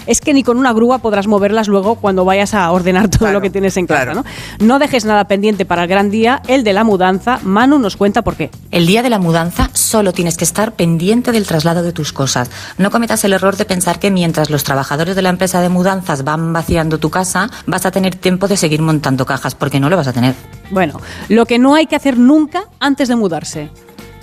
[0.07, 3.41] es que ni con una grúa podrás moverlas luego cuando vayas a ordenar todo lo
[3.41, 4.15] que tienes en casa.
[4.15, 4.25] ¿no?
[4.61, 7.39] no dejes nada pendiente para el gran día, el de la mudanza.
[7.43, 8.51] Manu nos cuenta por qué.
[8.71, 12.51] El día de la mudanza solo tienes que estar pendiente del traslado de tus cosas.
[12.79, 16.25] No cometas el error de pensar que mientras los trabajadores de la empresa de mudanzas
[16.25, 19.97] van vaciando tu casa, vas a tener tiempo de seguir montando cajas, porque no lo
[19.97, 20.35] vas a tener.
[20.71, 23.71] Bueno, lo que no hay que hacer nunca antes de mudarse.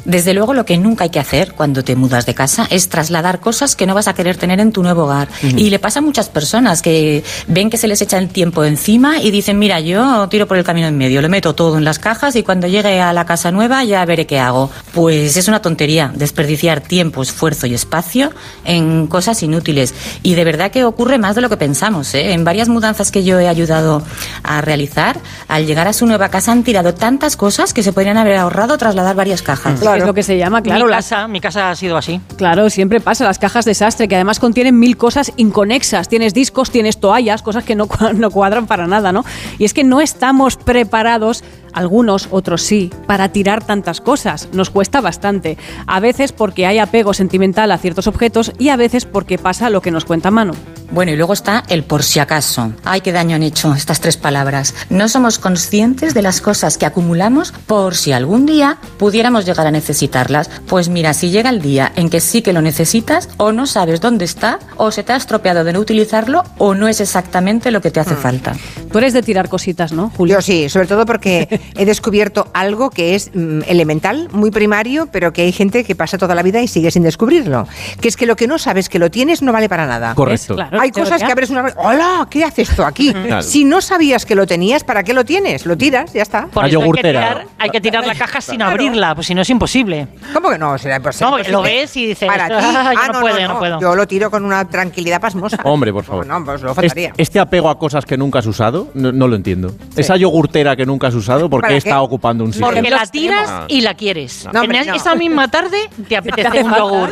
[0.06, 3.40] Desde luego, lo que nunca hay que hacer cuando te mudas de casa es trasladar
[3.40, 5.30] cosas que no vas a querer tener en tu nuevo hogar.
[5.44, 5.58] Ujú.
[5.58, 9.20] Y le pasa a muchas personas que ven que se les echa el tiempo encima
[9.20, 12.00] y dicen, mira, yo tiro por el camino en medio, lo meto todo en las
[12.00, 14.70] cajas y cuando llegue a la casa nueva ya veré qué hago.
[14.94, 18.32] Pues es una tontería desperdiciar tiempo, esfuerzo y espacio
[18.66, 19.94] en cosas inútiles.
[20.22, 22.14] Y de verdad que ocurre más de lo que pensamos.
[22.14, 22.34] ¿eh?
[22.34, 24.04] En varias mudanzas que yo he ayudado
[24.44, 28.18] a realizar, al llegar a su nueva casa han tirado tantas cosas que se podrían
[28.18, 29.80] haber ahorrado trasladar varias cajas.
[29.98, 30.86] Es lo que se llama, claro.
[30.86, 32.20] mi, casa, mi casa ha sido así.
[32.38, 36.10] Claro, siempre pasa, las cajas desastre, que además contienen mil cosas inconexas.
[36.10, 39.24] Tienes discos, tienes toallas, cosas que no, no cuadran para nada, ¿no?
[39.58, 44.50] Y es que no estamos preparados, algunos, otros sí, para tirar tantas cosas.
[44.54, 45.58] Nos cuesta bastante.
[45.88, 49.82] A veces porque hay apego sentimental a ciertos objetos y a veces porque pasa lo
[49.82, 50.54] que nos cuenta Manu.
[50.94, 52.72] Bueno, y luego está el por si acaso.
[52.84, 54.76] Ay, qué daño han hecho estas tres palabras.
[54.92, 59.72] No somos conscientes de las cosas que acumulamos por si algún día pudiéramos llegar a
[59.72, 60.52] necesitarlas.
[60.68, 64.02] Pues mira, si llega el día en que sí que lo necesitas, o no sabes
[64.02, 67.82] dónde está, o se te ha estropeado de no utilizarlo, o no es exactamente lo
[67.82, 68.56] que te hace falta.
[68.92, 70.36] Tú eres de tirar cositas, ¿no, Julio?
[70.36, 75.34] Yo sí, sobre todo porque he descubierto algo que es mm, elemental, muy primario, pero
[75.34, 77.68] que hay gente que pasa toda la vida y sigue sin descubrirlo.
[78.00, 80.14] Que es que lo que no sabes que lo tienes no vale para nada.
[80.14, 80.54] Correcto.
[80.54, 81.74] Claro, hay cosas que abres una...
[81.78, 82.28] ¡Hola!
[82.30, 83.12] ¿Qué haces tú aquí?
[83.14, 83.42] Claro.
[83.42, 85.66] Si no sabías que lo tenías, ¿para qué lo tienes?
[85.66, 86.48] Lo tiras, ya está.
[86.48, 89.42] Por eso hay que, tirar, hay que tirar la caja sin abrirla, pues si no
[89.42, 90.08] es imposible.
[90.34, 90.78] ¿Cómo que no?
[90.78, 91.82] Será pues, No, porque lo imposible.
[91.82, 92.54] ves y dices, Para ti.
[92.58, 93.80] "Ah, yo Ah, no puedo, yo no puedo".
[93.80, 95.58] Yo lo tiro con una tranquilidad pasmosa.
[95.64, 96.28] Hombre, por favor.
[96.28, 97.14] No, pues lo faltaría.
[97.18, 99.74] Este apego a cosas que nunca has usado, no, no lo entiendo.
[99.96, 102.68] Esa yogurtera que nunca has usado, ¿por ¿Para qué está ocupando un sitio?
[102.68, 104.46] Porque la tiras y la quieres.
[104.46, 104.96] No, en hombre, es- no.
[104.96, 107.10] esa misma tarde te apetece un yogur.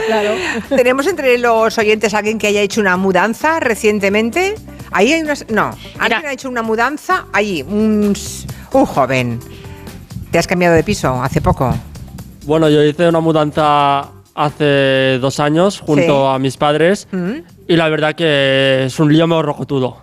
[0.70, 4.56] Tenemos entre los oyentes alguien que haya hecho una mudanza recientemente.
[4.92, 5.46] Ahí hay unas.
[5.50, 8.14] No, alguien ha hecho una mudanza allí, un,
[8.74, 9.40] un joven.
[10.32, 11.74] ¿Te has cambiado de piso hace poco?
[12.46, 16.36] Bueno, yo hice una mudanza hace dos años junto Sí.
[16.36, 17.32] a mis padres ¿Mm?
[17.68, 19.28] y la verdad que es un lío.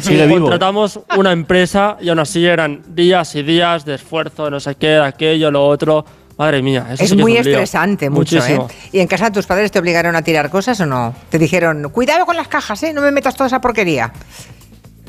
[0.00, 0.40] Sigue vivo.
[0.40, 4.96] Contratamos una empresa y aún así eran días y días de esfuerzo, no sé qué,
[4.96, 6.04] aquello, lo otro.
[6.38, 8.68] Madre mía, eso es sí que muy estresante, mucho, Muchísimo.
[8.70, 8.88] ¿eh?
[8.92, 11.14] ¿Y en casa tus padres te obligaron a tirar cosas o no?
[11.30, 12.92] Te dijeron, cuidado con las cajas, ¿eh?
[12.92, 14.12] No me metas toda esa porquería.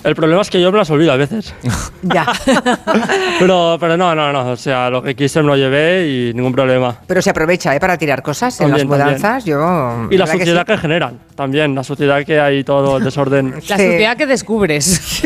[0.08, 1.54] El problema es que yo me las olvido a veces.
[2.04, 2.26] Ya.
[3.40, 4.52] pero, pero no, no, no.
[4.52, 6.96] O sea, lo que quise me lo llevé y ningún problema.
[7.06, 7.80] Pero se aprovecha, ¿eh?
[7.80, 9.46] Para tirar cosas en También, las mudanzas.
[9.46, 10.08] Yo.
[10.10, 10.74] Y la ¿verdad que suciedad sí?
[10.74, 11.76] que, generan también.
[11.76, 13.52] La suciedad que hay todo el desorden.
[13.68, 15.22] La suciedad que descubres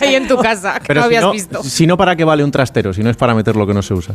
[0.00, 1.62] ahí en tu casa, que Pero no si habías no, visto.
[1.62, 2.92] si no, ¿para qué vale un trastero?
[2.92, 4.14] Si no es para meter lo que no se usa.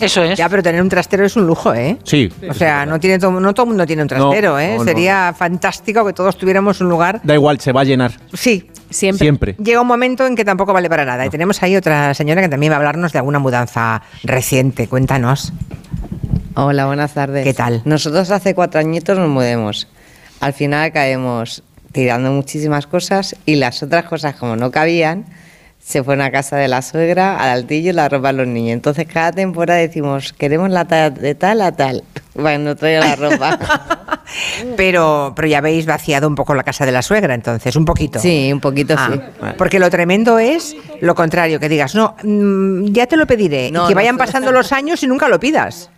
[0.00, 0.36] Eso es.
[0.36, 1.96] Ya, pero tener un trastero es un lujo, ¿eh?
[2.02, 2.30] Sí.
[2.50, 4.72] O sea, no, tiene todo, no todo el mundo tiene un trastero, No, ¿eh?
[4.72, 4.84] no, no.
[4.84, 7.20] Sería fantástico que todos tuviéramos un lugar.
[7.22, 8.12] Da igual, se va a llenar.
[8.34, 9.24] Sí, siempre.
[9.24, 9.56] Siempre.
[9.62, 11.26] Llega un momento en que tampoco vale para nada.
[11.26, 14.88] Y tenemos ahí otra señora que también va a hablarnos de alguna mudanza reciente.
[14.88, 15.52] Cuéntanos.
[16.54, 17.44] Hola, buenas tardes.
[17.44, 17.82] ¿Qué tal?
[17.84, 19.88] Nosotros hace cuatro añitos nos mudemos.
[20.40, 25.26] Al final caemos tirando muchísimas cosas y las otras cosas, como no cabían,
[25.84, 28.74] se fueron a casa de la suegra, al altillo y la ropa a los niños.
[28.74, 32.02] Entonces cada temporada decimos, queremos la talla de tal a tal.
[32.34, 33.58] Bueno, no traigo la ropa.
[34.78, 38.18] Pero, pero ya habéis vaciado un poco la casa de la suegra, entonces, un poquito.
[38.18, 39.20] Sí, un poquito Ah, sí.
[39.58, 43.70] Porque lo tremendo es lo contrario, que digas, no, mm, ya te lo pediré.
[43.70, 45.90] No, y que vayan pasando los años y nunca lo pidas.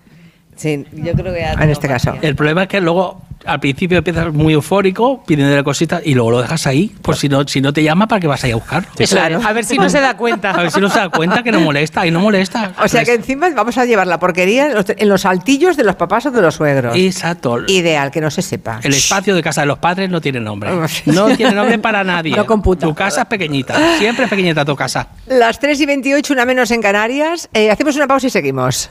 [0.57, 2.15] Sí, yo creo que ya En este caso.
[2.23, 6.43] El problema es que luego al principio empiezas muy eufórico pidiéndole cositas y luego lo
[6.43, 8.57] dejas ahí, por si no, si no te llama, ¿para que vas a ir a
[8.57, 8.89] buscarlo?
[9.09, 9.41] Claro.
[9.45, 10.51] A ver si no se da cuenta.
[10.51, 12.73] A ver si no se da cuenta que no molesta y no molesta.
[12.83, 15.85] O sea que encima vamos a llevar la porquería en los, en los altillos de
[15.85, 16.97] los papás o de los suegros.
[16.97, 17.63] Exacto.
[17.67, 18.81] Ideal, que no se sepa.
[18.83, 20.71] El espacio de casa de los padres no tiene nombre.
[21.07, 22.35] No tiene nombre para nadie.
[22.37, 22.87] No computa.
[22.87, 23.99] Tu casa es pequeñita.
[23.99, 25.09] Siempre es pequeñita tu casa.
[25.27, 27.49] Las 3 y 28, una menos en Canarias.
[27.53, 28.91] Eh, hacemos una pausa y seguimos.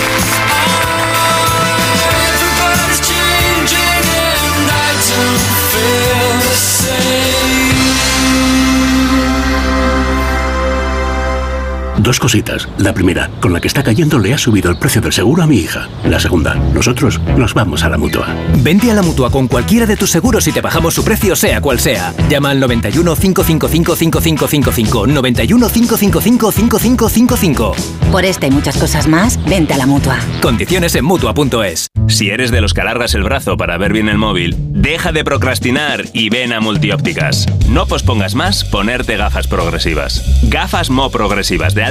[12.01, 12.67] Dos cositas.
[12.79, 15.47] La primera, con la que está cayendo le ha subido el precio del seguro a
[15.47, 15.87] mi hija.
[16.03, 18.27] La segunda, nosotros nos vamos a la mutua.
[18.57, 21.61] Vente a la mutua con cualquiera de tus seguros y te bajamos su precio, sea
[21.61, 22.11] cual sea.
[22.27, 25.07] Llama al 91 555 5555.
[25.07, 27.75] 91 555 5555.
[28.11, 30.17] Por esta y muchas cosas más, vente a la mutua.
[30.41, 31.87] Condiciones en mutua.es.
[32.07, 35.23] Si eres de los que alargas el brazo para ver bien el móvil, deja de
[35.23, 37.45] procrastinar y ven a Multiópticas.
[37.69, 40.23] No pospongas más ponerte gafas progresivas.
[40.49, 41.90] Gafas Mo progresivas de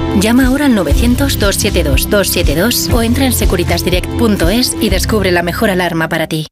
[0.19, 6.47] Llama ahora al 900-272-272 o entra en securitasdirect.es y descubre la mejor alarma para ti.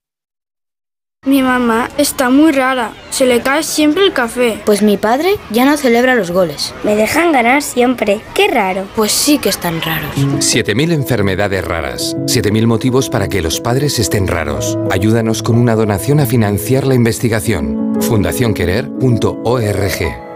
[1.25, 2.93] Mi mamá está muy rara.
[3.09, 4.61] Se le cae siempre el café.
[4.65, 6.73] Pues mi padre ya no celebra los goles.
[6.85, 8.21] Me dejan ganar siempre.
[8.33, 8.87] Qué raro.
[8.95, 10.15] Pues sí que están raros.
[10.15, 12.15] 7.000 enfermedades raras.
[12.25, 14.77] 7.000 motivos para que los padres estén raros.
[14.89, 17.95] Ayúdanos con una donación a financiar la investigación.
[17.99, 20.28] fundacionquerer.org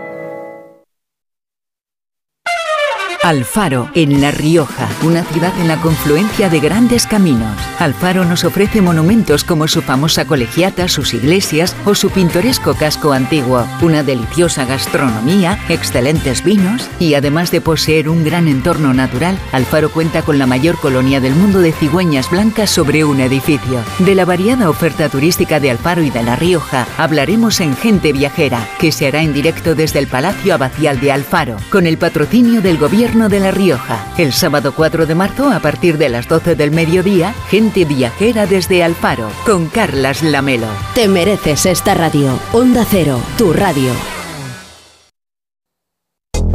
[3.24, 7.58] Alfaro, en La Rioja, una ciudad en la confluencia de grandes caminos.
[7.80, 13.66] Alfaro nos ofrece monumentos como su famosa colegiata, sus iglesias o su pintoresco casco antiguo,
[13.82, 20.22] una deliciosa gastronomía, excelentes vinos y además de poseer un gran entorno natural, Alfaro cuenta
[20.24, 23.80] con la mayor colonia del mundo de cigüeñas blancas sobre un edificio.
[24.00, 28.68] De la variada oferta turística de Alfaro y de La Rioja hablaremos en Gente Viajera,
[28.80, 32.78] que se hará en directo desde el Palacio Abacial de Alfaro, con el patrocinio del
[32.78, 34.08] Gobierno de La Rioja.
[34.18, 38.84] El sábado 4 de marzo, a partir de las 12 del mediodía, Gente Viajera desde
[38.84, 40.66] Alfaro, con Carlas Lamelo.
[40.96, 42.40] Te mereces esta radio.
[42.54, 43.92] Onda Cero, tu radio.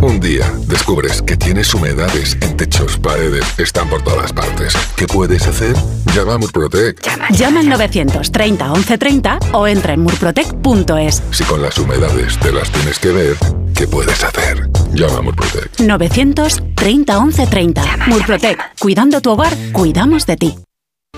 [0.00, 4.74] Un día descubres que tienes humedades en techos, paredes, están por todas partes.
[4.96, 5.76] ¿Qué puedes hacer?
[6.12, 7.00] Llama a Murprotec.
[7.30, 11.22] Llama al 930 1130 o entra en murprotec.es.
[11.30, 13.36] Si con las humedades te las tienes que ver,
[13.74, 14.68] ¿qué puedes hacer?
[14.94, 15.80] Llama a Murprotec.
[15.80, 17.82] 930 1130.
[18.06, 18.58] Murprotec.
[18.78, 20.67] Cuidando tu hogar, cuidamos de ti.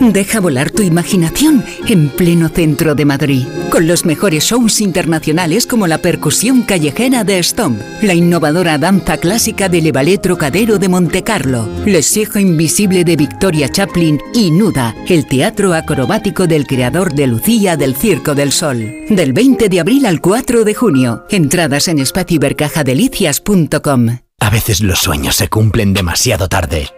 [0.00, 5.86] Deja volar tu imaginación en pleno centro de Madrid con los mejores shows internacionales como
[5.86, 12.02] la percusión callejera de Stomp, la innovadora danza clásica del Ballet Trocadero de Montecarlo, Le
[12.02, 17.96] Siege Invisible de Victoria Chaplin y Nuda, el teatro acrobático del creador de Lucía del
[17.96, 18.78] Circo del Sol.
[19.10, 21.24] Del 20 de abril al 4 de junio.
[21.30, 24.18] Entradas en espacioibercajadelicias.com.
[24.40, 26.88] A veces los sueños se cumplen demasiado tarde.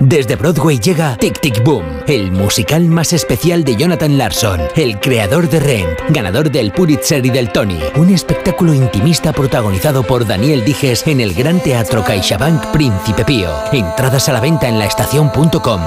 [0.00, 5.48] Desde Broadway llega Tic Tic Boom, el musical más especial de Jonathan Larson, el creador
[5.48, 7.78] de Rent, ganador del Pulitzer y del Tony.
[7.96, 13.50] Un espectáculo intimista protagonizado por Daniel Dijes en el Gran Teatro CaixaBank Príncipe Pío.
[13.72, 15.80] Entradas a la venta en laestacion.com.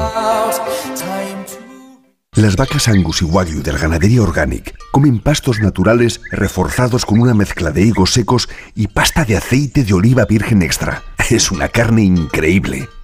[2.34, 7.70] Las vacas Angus y Wagyu del Ganadería Organic comen pastos naturales reforzados con una mezcla
[7.70, 11.04] de higos secos y pasta de aceite de oliva virgen extra.
[11.30, 12.90] Es una carne increíble.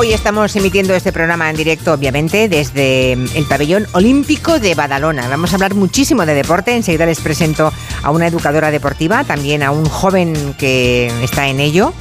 [0.00, 5.28] Hoy estamos emitiendo este programa en directo, obviamente, desde el pabellón olímpico de Badalona.
[5.28, 6.74] Vamos a hablar muchísimo de deporte.
[6.74, 7.70] Enseguida les presento
[8.02, 11.92] a una educadora deportiva, también a un joven que está en ello,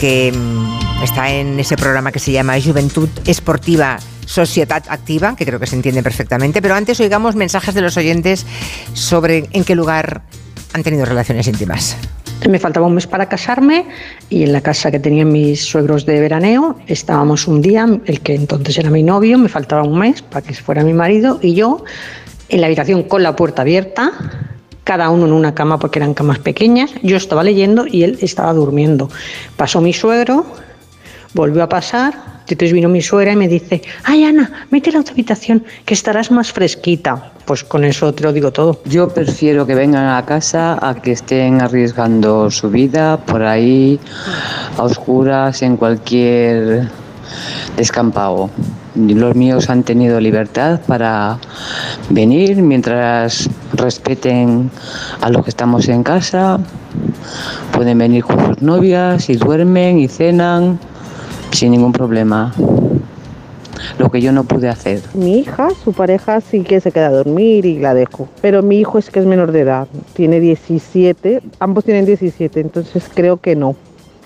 [0.00, 5.60] que mm, está en ese programa que se llama Juventud Esportiva Sociedad Activa, que creo
[5.60, 6.60] que se entiende perfectamente.
[6.60, 8.46] Pero antes oigamos mensajes de los oyentes
[8.94, 10.22] sobre en qué lugar
[10.72, 11.96] han tenido relaciones íntimas.
[12.48, 13.86] Me faltaba un mes para casarme
[14.28, 18.34] y en la casa que tenían mis suegros de veraneo estábamos un día, el que
[18.34, 21.84] entonces era mi novio, me faltaba un mes para que fuera mi marido y yo
[22.50, 24.12] en la habitación con la puerta abierta,
[24.84, 28.52] cada uno en una cama porque eran camas pequeñas, yo estaba leyendo y él estaba
[28.52, 29.10] durmiendo.
[29.56, 30.44] Pasó mi suegro,
[31.32, 35.12] volvió a pasar, entonces vino mi suegra y me dice, ay Ana, mete a otra
[35.12, 37.32] habitación que estarás más fresquita.
[37.44, 38.80] Pues con eso te lo digo todo.
[38.86, 44.00] Yo prefiero que vengan a casa a que estén arriesgando su vida por ahí,
[44.78, 46.88] a oscuras, en cualquier
[47.76, 48.48] descampado.
[48.94, 51.38] Los míos han tenido libertad para
[52.08, 54.70] venir mientras respeten
[55.20, 56.58] a los que estamos en casa.
[57.72, 60.78] Pueden venir con sus novias y duermen y cenan
[61.50, 62.54] sin ningún problema
[63.98, 65.00] lo que yo no pude hacer.
[65.14, 68.78] Mi hija, su pareja sí que se queda a dormir y la dejo, pero mi
[68.78, 73.56] hijo es que es menor de edad, tiene 17, ambos tienen 17, entonces creo que
[73.56, 73.76] no,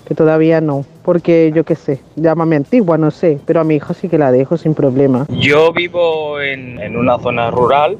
[0.07, 3.93] que todavía no, porque yo qué sé, llámame antigua, no sé, pero a mi hija
[3.93, 5.27] sí que la dejo sin problema.
[5.29, 7.97] Yo vivo en, en una zona rural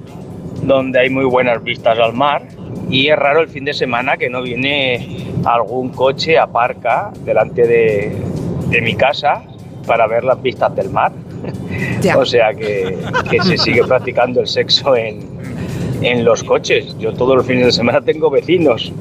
[0.64, 2.44] donde hay muy buenas vistas al mar
[2.90, 8.16] y es raro el fin de semana que no viene algún coche aparca delante de,
[8.70, 9.44] de mi casa
[9.86, 11.12] para ver las vistas del mar.
[12.18, 12.98] O sea que,
[13.30, 15.20] que se sigue practicando el sexo en,
[16.02, 16.96] en los coches.
[17.00, 18.92] Yo todos los fines de semana tengo vecinos.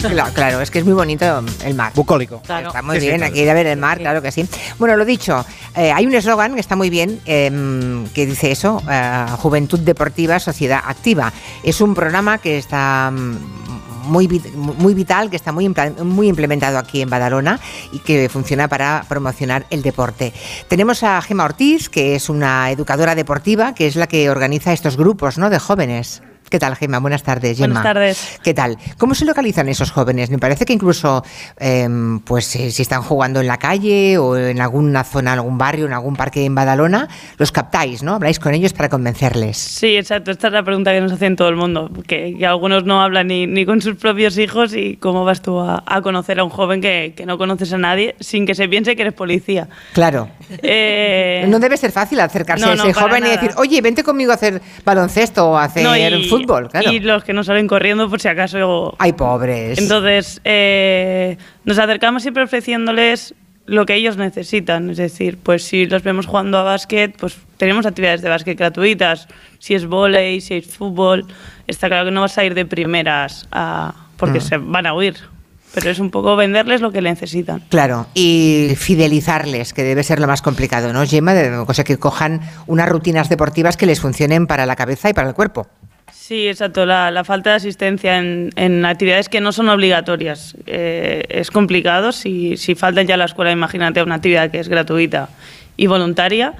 [0.00, 1.92] Claro, claro, es que es muy bonito el mar.
[1.94, 2.36] Bucólico.
[2.42, 3.32] Está muy Sí, sí, bien, claro.
[3.32, 4.46] aquí ir a ver el mar, claro que sí.
[4.78, 5.44] Bueno, lo dicho,
[5.76, 10.38] eh, hay un eslogan que está muy bien, em, que dice eso, eh, Juventud Deportiva,
[10.38, 11.32] Sociedad Activa.
[11.62, 13.71] Es un programa que está mm,
[14.02, 17.60] muy, muy vital, que está muy, muy implementado aquí en Badalona
[17.92, 20.32] y que funciona para promocionar el deporte.
[20.68, 24.96] Tenemos a Gema Ortiz, que es una educadora deportiva, que es la que organiza estos
[24.96, 25.50] grupos ¿no?
[25.50, 26.22] de jóvenes.
[26.52, 26.98] ¿Qué tal, Gema?
[26.98, 27.80] Buenas tardes, Gemma.
[27.80, 28.38] Buenas tardes.
[28.44, 28.76] ¿Qué tal?
[28.98, 30.28] ¿Cómo se localizan esos jóvenes?
[30.28, 31.24] Me parece que incluso,
[31.58, 35.86] em, pues eh, si están jugando en la calle o en alguna zona, algún barrio,
[35.86, 38.16] en algún parque en Badalona, los captáis, ¿no?
[38.16, 39.56] Habláis con ellos para convencerles.
[39.56, 40.30] Sí, exacto.
[40.30, 43.28] Esta es la pregunta que nos hacen todo el mundo, que, que algunos no hablan
[43.28, 46.50] ni, ni con sus propios hijos y cómo vas tú a, a conocer a un
[46.50, 49.68] joven que, que no conoces a nadie sin que se piense que eres policía.
[49.94, 50.28] Claro.
[50.62, 53.40] Eh, No debe ser fácil acercarse no, a no, ese para joven y nada.
[53.40, 56.90] decir, oye, vente conmigo a hacer baloncesto o a hacer no, y- fútbol, claro.
[56.92, 58.94] Y los que no salen corriendo por si acaso...
[58.98, 59.78] Ay, pobres.
[59.78, 63.34] Entonces, eh, nos acercamos siempre ofreciéndoles
[63.66, 64.90] lo que ellos necesitan.
[64.90, 69.28] Es decir, pues si los vemos jugando a básquet, pues tenemos actividades de básquet gratuitas.
[69.58, 71.26] Si es vóley, si es fútbol,
[71.66, 74.42] está claro que no vas a ir de primeras a- porque Mm.
[74.42, 75.16] se van a huir.
[75.74, 77.62] Pero es un poco venderles lo que necesitan.
[77.70, 81.32] Claro, y fidelizarles, que debe ser lo más complicado, ¿no, Gemma?
[81.32, 85.28] De- Cosa que cojan unas rutinas deportivas que les funcionen para la cabeza y para
[85.28, 85.66] el cuerpo.
[86.12, 86.86] Sí, exacto.
[86.86, 92.12] La, la falta de asistencia en, actividades que no son obligatorias eh, es complicado.
[92.12, 95.28] Si, si faltan ya a la escuela, imagínate una actividad que es gratuita
[95.76, 96.54] y voluntaria.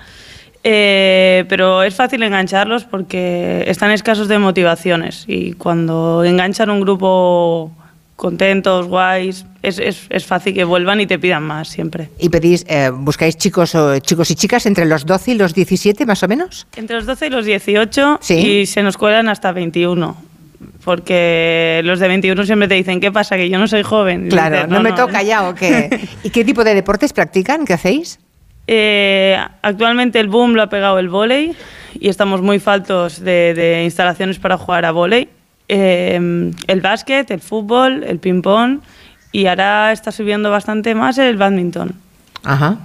[0.65, 7.73] Eh, pero es fácil engancharlos porque están escasos de motivaciones y cuando enganchan un grupo
[8.23, 12.09] contentos, guays, es, es, es fácil que vuelvan y te pidan más siempre.
[12.21, 16.07] Y pedís, eh, buscáis chicos, o, chicos y chicas entre los 12 y los 17,
[16.07, 16.69] más o menos.
[16.77, 18.35] Entre los 12 y los 18 Sí.
[18.35, 20.17] y se nos cuelan hasta 21.
[20.85, 23.37] Porque los de 21 siempre te dicen, ¿qué pasa?
[23.37, 24.29] Que yo no soy joven.
[24.29, 25.91] Claro, no, me toca ya o qué.
[26.23, 27.65] ¿Y qué tipo de deportes practican?
[27.65, 28.21] ¿Qué hacéis?
[28.69, 31.57] Eh, actualmente el boom lo ha pegado el vóley
[31.99, 35.29] y estamos muy faltos de, de instalaciones para jugar a vóley.
[35.68, 38.81] Eh, el básquet, el fútbol, el ping-pong
[39.33, 41.94] y ahora está subiendo bastante más el badminton.
[42.44, 42.79] Ajá.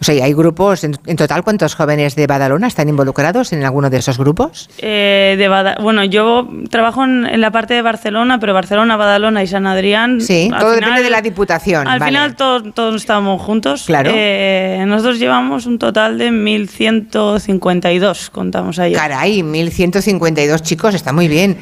[0.00, 3.64] O sea, ¿y hay grupos, en, en total, ¿cuántos jóvenes de Badalona están involucrados en
[3.64, 4.70] alguno de esos grupos?
[4.78, 9.42] Eh, de Bada- bueno, yo trabajo en, en la parte de Barcelona, pero Barcelona, Badalona
[9.42, 10.20] y San Adrián.
[10.20, 11.88] Sí, todo final- depende de la diputación.
[11.88, 12.12] Al vale.
[12.12, 13.84] final todos, todos estamos juntos.
[13.86, 14.10] Claro.
[14.14, 18.96] Eh, nosotros llevamos un total de 1.152, contamos ayer.
[18.98, 21.56] Caray, 1.152 chicos, está muy bien.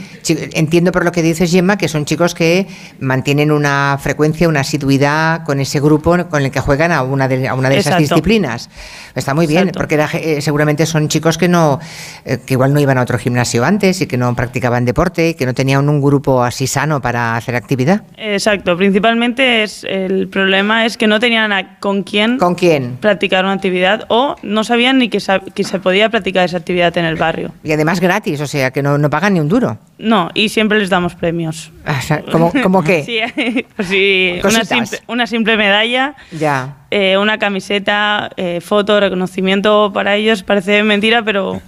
[0.53, 2.66] Entiendo por lo que dices, Gemma, que son chicos que
[3.01, 7.49] mantienen una frecuencia, una asiduidad con ese grupo con el que juegan a una de,
[7.49, 8.14] a una de esas Exacto.
[8.31, 8.69] Disciplinas.
[9.15, 9.79] Está muy bien, Exacto.
[9.79, 11.81] porque era eh, seguramente son chicos que no,
[12.25, 15.47] eh, que igual no iban a otro gimnasio antes y que no practicaban deporte, que
[15.47, 18.03] no tenían un grupo así sano para hacer actividad.
[18.19, 22.97] Exacto, principalmente es el problema es que no tenían a- con quién, ¿Con quién?
[23.01, 25.19] practicar una actividad o no sabían ni que,
[25.55, 27.53] que se podía practicar esa actividad en el barrio.
[27.65, 29.79] Y además gratis, o sea, que no, no pagan ni un duro.
[29.99, 31.73] No, y siempre les damos premios.
[31.87, 33.03] O sea, ¿Cómo, qué?
[33.07, 36.77] Sí, pues sí, una, simple, una simple medalla, Ya.
[36.90, 41.61] Eh, una camiseta, eh, foto, reconocimiento para ellos, parece mentira, pero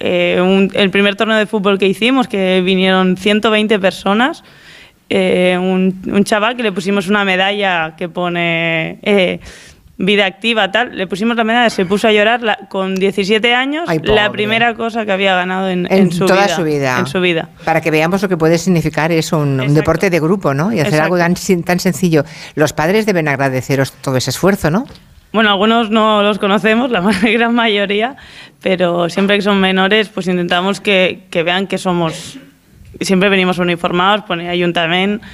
[0.00, 4.44] eh, el primer torneo de fútbol que hicimos, que vinieron 120 personas,
[5.10, 9.00] un, un chaval que le pusimos una medalla que pone
[10.02, 13.84] vida activa, tal, le pusimos la medalla, se puso a llorar la- con 17 años,
[13.86, 16.56] Ay, la primera cosa que había ganado en, En, en su toda vida.
[16.56, 16.98] su vida.
[16.98, 17.48] En su vida.
[17.66, 20.72] Para que veamos lo que puede significar eso, un, un deporte de grupo, ¿no?
[20.72, 21.14] Y hacer Exacto.
[21.14, 22.24] algo tan, tan sencillo.
[22.54, 24.86] Los padres deben agradeceros todo ese esfuerzo, ¿no?
[25.32, 28.16] Bueno, algunos no los conocemos, la gran mayoría,
[28.62, 32.38] pero siempre que son menores, pues intentamos que, que vean que somos,
[33.00, 35.24] siempre venimos uniformados, pone ayuntamiento,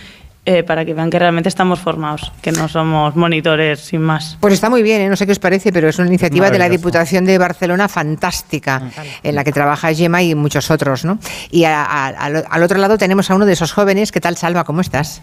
[0.46, 4.38] eh, para que vean que realmente estamos formados, que no somos monitores sin más.
[4.40, 5.08] Pues está muy bien, ¿eh?
[5.10, 6.68] no sé qué os parece, pero es una iniciativa de la.
[6.68, 8.90] Diputación de Barcelona fantástica,
[9.22, 11.18] en la que trabaja Gemma y muchos otros, ¿no?
[11.50, 14.12] Y a- a- al, al otro lado tenemos a uno de esos jóvenes.
[14.12, 14.64] ¿Qué tal, Salva?
[14.64, 15.22] ¿Cómo estás?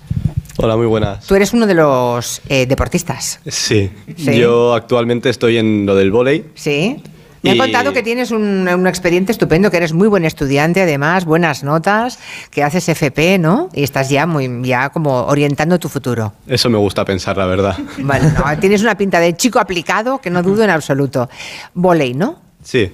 [0.57, 1.25] Hola, muy buenas.
[1.25, 3.91] Tú eres uno de los eh, deportistas, Sí.
[4.17, 4.37] Sí.
[4.37, 6.45] yo actualmente estoy en lo del vóley.
[6.55, 7.01] ¿sí?
[7.43, 10.81] Me han Y- contado que tienes un, un expediente estupendo, que eres muy buen estudiante,
[10.81, 12.17] además, buenas notas,
[12.49, 13.69] que haces FP, ¿no?
[13.73, 16.33] Y estás ya muy ya como orientando tu futuro.
[16.47, 17.77] Eso me gusta pensar, la verdad.
[17.97, 21.29] Vale, no, tienes una pinta de chico aplicado que no dudo en absoluto.
[21.73, 22.39] Voley, ¿no?
[22.63, 22.89] Sí.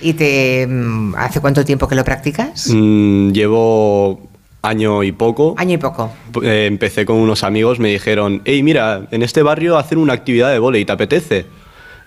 [0.00, 2.68] ¿Y te mm, hace cuánto tiempo que lo practicas?
[2.74, 4.28] Mm, llevo
[4.62, 5.54] año y poco.
[5.56, 6.10] Año y poco.
[6.42, 10.50] Eh, empecé con unos amigos, me dijeron, hey, mira, en este barrio hacen una actividad
[10.50, 11.46] de vóley, ¿te apetece?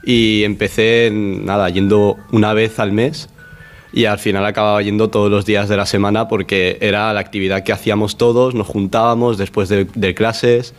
[0.10, 3.28] Y empecé, nada, yendo una vez al mes
[3.92, 7.64] y al final acababa yendo todos los días de la semana porque era la actividad
[7.64, 10.74] que hacíamos todos, nos juntábamos después de, de clases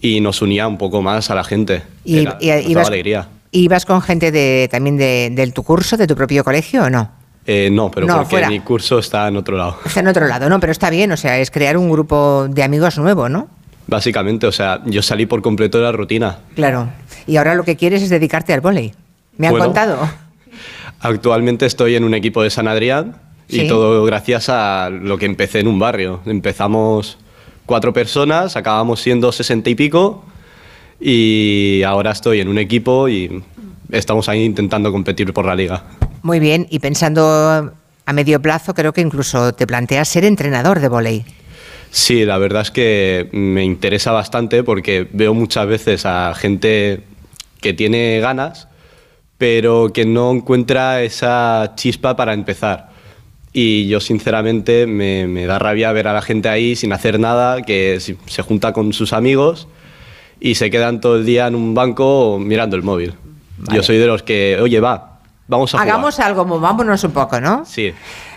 [0.00, 1.82] y nos unía un poco más a la gente.
[2.04, 3.28] Y, Era- y- nos daba ibas, alegría.
[3.50, 7.10] ¿Ibas con gente de, también de, de tu curso, de tu propio colegio o no?
[7.44, 8.48] Eh, no, pero No, porque fuera.
[8.48, 9.76] mi curso está en otro lado.
[9.84, 10.58] Está en otro lado, ¿no?
[10.60, 13.48] Pero está bien, o sea, es crear un grupo de amigos nuevo, ¿no?
[13.88, 16.38] Básicamente, o sea, yo salí por completo de la rutina.
[16.54, 16.88] Claro.
[17.26, 18.92] Y ahora lo que quieres es dedicarte al vóley.
[19.36, 19.66] ¿Me han Bueno.
[19.66, 20.08] contado?
[21.00, 23.16] Actualmente estoy en un equipo de San Adrián
[23.48, 23.68] y Sí.
[23.68, 26.20] todo gracias a lo que empecé en un barrio.
[26.26, 27.18] Empezamos
[27.66, 30.24] cuatro personas, acabamos siendo sesenta y pico
[31.00, 33.42] y ahora estoy en un equipo y
[33.90, 35.82] estamos ahí intentando competir por la liga.
[36.22, 37.72] Muy bien, y pensando
[38.04, 41.24] a medio plazo, creo que incluso te planteas ser entrenador de vóley.
[41.90, 47.02] Sí, la verdad es que me interesa bastante porque veo muchas veces a gente
[47.62, 48.68] que tiene ganas,
[49.38, 52.90] pero que no encuentra esa chispa para empezar.
[53.54, 57.62] Y yo sinceramente me, me da rabia ver a la gente ahí sin hacer nada,
[57.62, 59.68] que se junta con sus amigos
[60.42, 63.14] y se quedan todo el día en un banco mirando el móvil.
[63.72, 65.88] Yo soy de los que, oye, va, vamos a jugar.
[65.88, 67.64] Hagamos algo, movámonos un poco, ¿no?
[67.64, 67.92] Sí.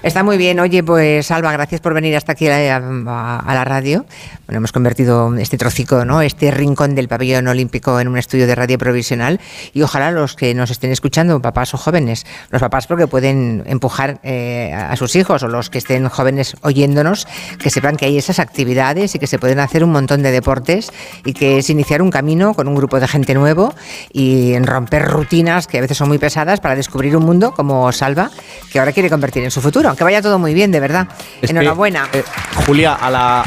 [0.06, 0.60] Está muy bien.
[0.60, 4.06] Oye, pues Alba, gracias por venir hasta aquí a, la radio.
[4.46, 6.22] Bueno, hemos convertido este trocico, ¿no?
[6.22, 9.40] Este rincón del pabellón olímpico en un estudio de radio provisional.
[9.74, 14.20] Y ojalá los que nos estén escuchando, papás o jóvenes, los papás porque pueden empujar
[14.22, 17.28] eh, a sus hijos o los que estén jóvenes oyéndonos,
[17.58, 20.92] que sepan que hay esas actividades y que se pueden hacer un montón de deportes
[21.26, 23.74] y que es iniciar un camino con un grupo de gente nuevo
[24.14, 28.30] y romper rutinas que a veces son muy pesadas para descubrir un mundo como Salva,
[28.72, 29.95] que ahora quiere convertir en su futuro.
[29.98, 31.08] Que vaya todo muy bien, de verdad.
[31.42, 32.08] Enhorabuena.
[32.14, 32.24] eh,
[32.66, 33.44] Julia, a, la,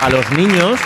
[0.00, 0.78] a los niños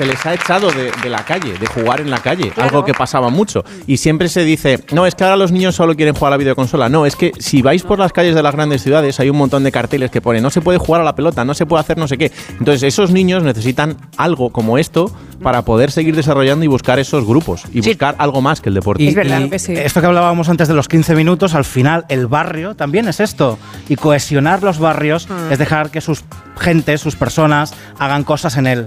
[0.00, 2.70] se les ha echado de, de la calle, de jugar en la calle, Claro.
[2.70, 3.62] algo que pasaba mucho.
[3.86, 6.38] Y siempre se dice, no, es que ahora los niños solo quieren jugar a la
[6.38, 6.88] videoconsola.
[6.88, 9.62] No, es que si vais por las calles de las grandes ciudades hay un montón
[9.62, 11.98] de carteles que ponen, no se puede jugar a la pelota, no se puede hacer
[11.98, 12.32] no sé qué.
[12.58, 17.64] Entonces esos niños necesitan algo como esto para poder seguir desarrollando y buscar esos grupos
[17.70, 19.02] y buscar algo más que el deporte.
[19.02, 23.06] Y- y Esto que hablábamos antes de los 15 minutos, al final el barrio también
[23.06, 23.58] es esto.
[23.90, 25.52] Y cohesionar los barrios Mm.
[25.52, 26.24] es dejar que sus
[26.58, 28.86] gentes, sus personas, hagan cosas en él.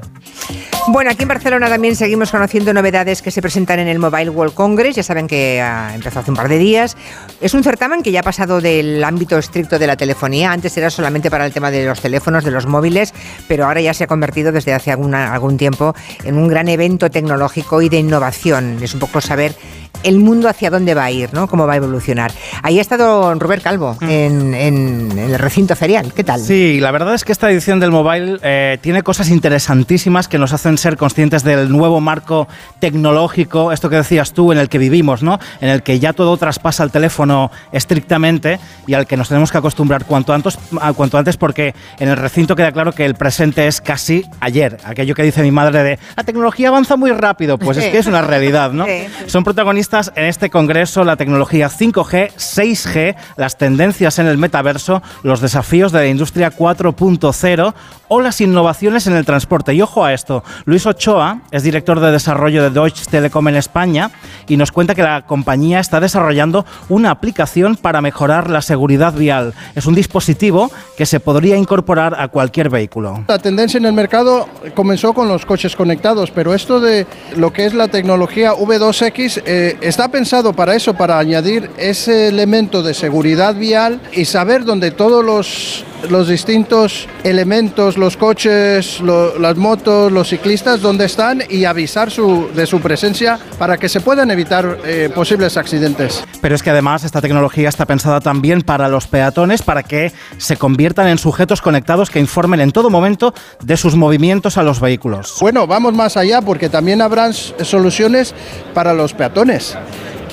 [0.89, 4.54] Bueno, aquí en Barcelona también seguimos conociendo novedades que se presentan en el Mobile World
[4.54, 4.95] Congress.
[4.95, 6.95] Ya saben que ah, empezó hace un par de días.
[7.41, 10.51] Es un certamen que ya ha pasado del ámbito estricto de la telefonía.
[10.51, 13.14] Antes era solamente para el tema de los teléfonos, de los móviles,
[13.47, 17.82] pero ahora ya se ha convertido desde hace algún tiempo en un gran evento tecnológico
[17.82, 18.80] y de innovación.
[18.82, 19.56] Es un poco saber
[20.04, 21.48] el mundo hacia dónde va a ir, ¿no?
[21.48, 22.32] Cómo va a evolucionar.
[22.62, 26.14] Ahí ha estado Robert Calvo en, en el recinto ferial.
[26.14, 26.41] ¿Qué tal?
[26.41, 30.52] Sí, la verdad es que esta edición del Mobile eh, tiene cosas interesantísimas que nos
[30.52, 32.48] hacen ser conscientes del nuevo marco
[32.80, 35.39] tecnológico, esto que decías tú, en el que vivimos, ¿no?
[35.62, 39.58] En el que ya todo traspasa el teléfono estrictamente y al que nos tenemos que
[39.58, 40.58] acostumbrar cuanto antes,
[40.96, 44.78] cuanto antes porque en el recinto queda claro que el presente es casi ayer.
[44.84, 48.08] Aquello que dice mi madre de la tecnología avanza muy rápido, pues es que es
[48.08, 48.86] una realidad, ¿no?
[48.94, 49.08] Sí.
[49.28, 55.42] Son protagonistas en este congreso la tecnología 5G, 6G, las tendencias en el metaverso, los
[55.42, 57.74] desafíos de la industria 4.0
[58.08, 59.74] o las innovaciones en el transporte.
[59.74, 64.12] Y ojo a esto, Luis Ochoa es director de desarrollo de Deutsche Telekom en España
[64.48, 69.54] y nos cuenta que la compañía está desarrollando una aplicación para mejorar la seguridad vial.
[69.76, 73.24] Es un dispositivo que se podría incorporar a cualquier vehículo.
[73.28, 77.06] La tendencia en el mercado comenzó con los coches conectados, pero esto de
[77.36, 82.82] lo que es la tecnología V2X eh, está pensado para eso, para añadir ese elemento
[82.84, 90.12] de seguridad vial y saber dónde todos los, los distintos elementos, los coches, las motos,
[90.12, 95.10] los ciclistas, dónde están y avisar de su presencia para que se puedan evitar eh,
[95.14, 96.24] posibles accidentes.
[96.44, 100.58] Pero es que además esta tecnología está pensada también para los peatones, para que se
[100.58, 103.34] conviertan en sujetos conectados que informen en todo momento
[103.64, 105.38] de sus movimientos a los vehículos.
[105.39, 108.36] Bueno, vamos más allá porque también habrán soluciones
[108.74, 109.78] para los peatones.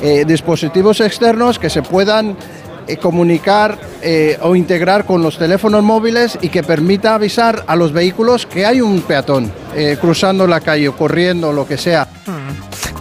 [0.02, 2.36] Eh, dispositivos externos que se puedan
[2.88, 7.92] eh, comunicar eh, o integrar con los teléfonos móviles y que permita avisar a los
[7.92, 12.06] vehículos que hay un peatón eh, cruzando la calle o corriendo, lo que sea.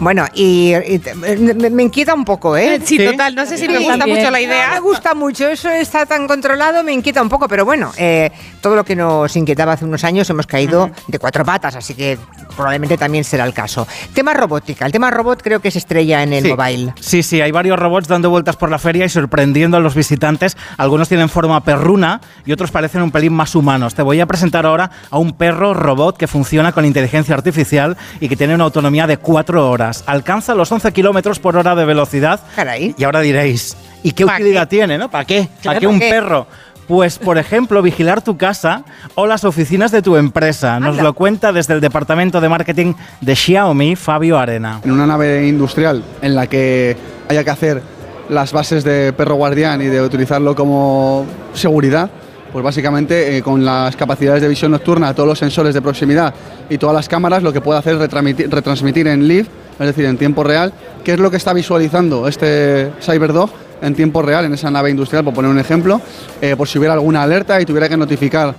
[0.00, 2.80] Bueno, y, y te- me, me inquieta un poco, ¿eh?
[2.82, 4.16] Sí, total, no sé si me gusta También.
[4.18, 4.68] mucho la idea.
[4.68, 8.30] No me gusta mucho, eso está tan controlado, me inquieta un poco, pero bueno, eh,
[8.62, 12.18] todo lo que nos inquietaba hace unos años hemos caído de cuatro patas, así que
[12.56, 13.86] probablemente también será el caso.
[14.14, 16.50] Tema robótica, el tema robot creo que se estrella en el Sí.
[16.54, 16.94] mobile.
[16.98, 20.56] Sí, sí, hay varios robots dando vueltas por la feria y sorprendiendo a los visitantes.
[20.78, 23.94] Algunos tienen forma perruna y otros parecen un pelín más humanos.
[23.94, 27.96] Te voy a presentar ahora a un perro robot que funciona funciona con inteligencia artificial
[28.20, 30.04] y que tiene una autonomía de 4 horas.
[30.06, 32.38] Alcanza los 11 kilómetros por hora de velocidad.
[32.54, 32.94] Caray.
[32.98, 35.10] Y ahora diréis, ¿y qué utilidad tiene, no?
[35.10, 35.48] ¿Para qué?
[35.48, 36.46] ¿Para Claro, qué un perro?
[36.86, 38.84] Pues, por ejemplo, vigilar tu casa
[39.14, 40.78] o las oficinas de tu empresa.
[40.80, 41.02] Nos Anda.
[41.02, 42.92] lo cuenta desde el departamento de marketing
[43.22, 44.80] de Xiaomi, Fabio Arena.
[44.84, 46.94] En una nave industrial en la que
[47.30, 47.82] haya que hacer
[48.28, 52.10] las bases de perro guardián y de utilizarlo como seguridad,
[52.52, 56.34] pues básicamente eh, con las capacidades de visión nocturna, todos los sensores de proximidad
[56.68, 59.46] y todas las cámaras, lo que puede hacer es retransmitir, retransmitir en live,
[59.78, 60.72] es decir, en tiempo real,
[61.04, 63.50] qué es lo que está visualizando este CyberDog
[63.82, 66.00] en tiempo real en esa nave industrial, por poner un ejemplo,
[66.40, 68.54] eh, por si hubiera alguna alerta y tuviera que notificar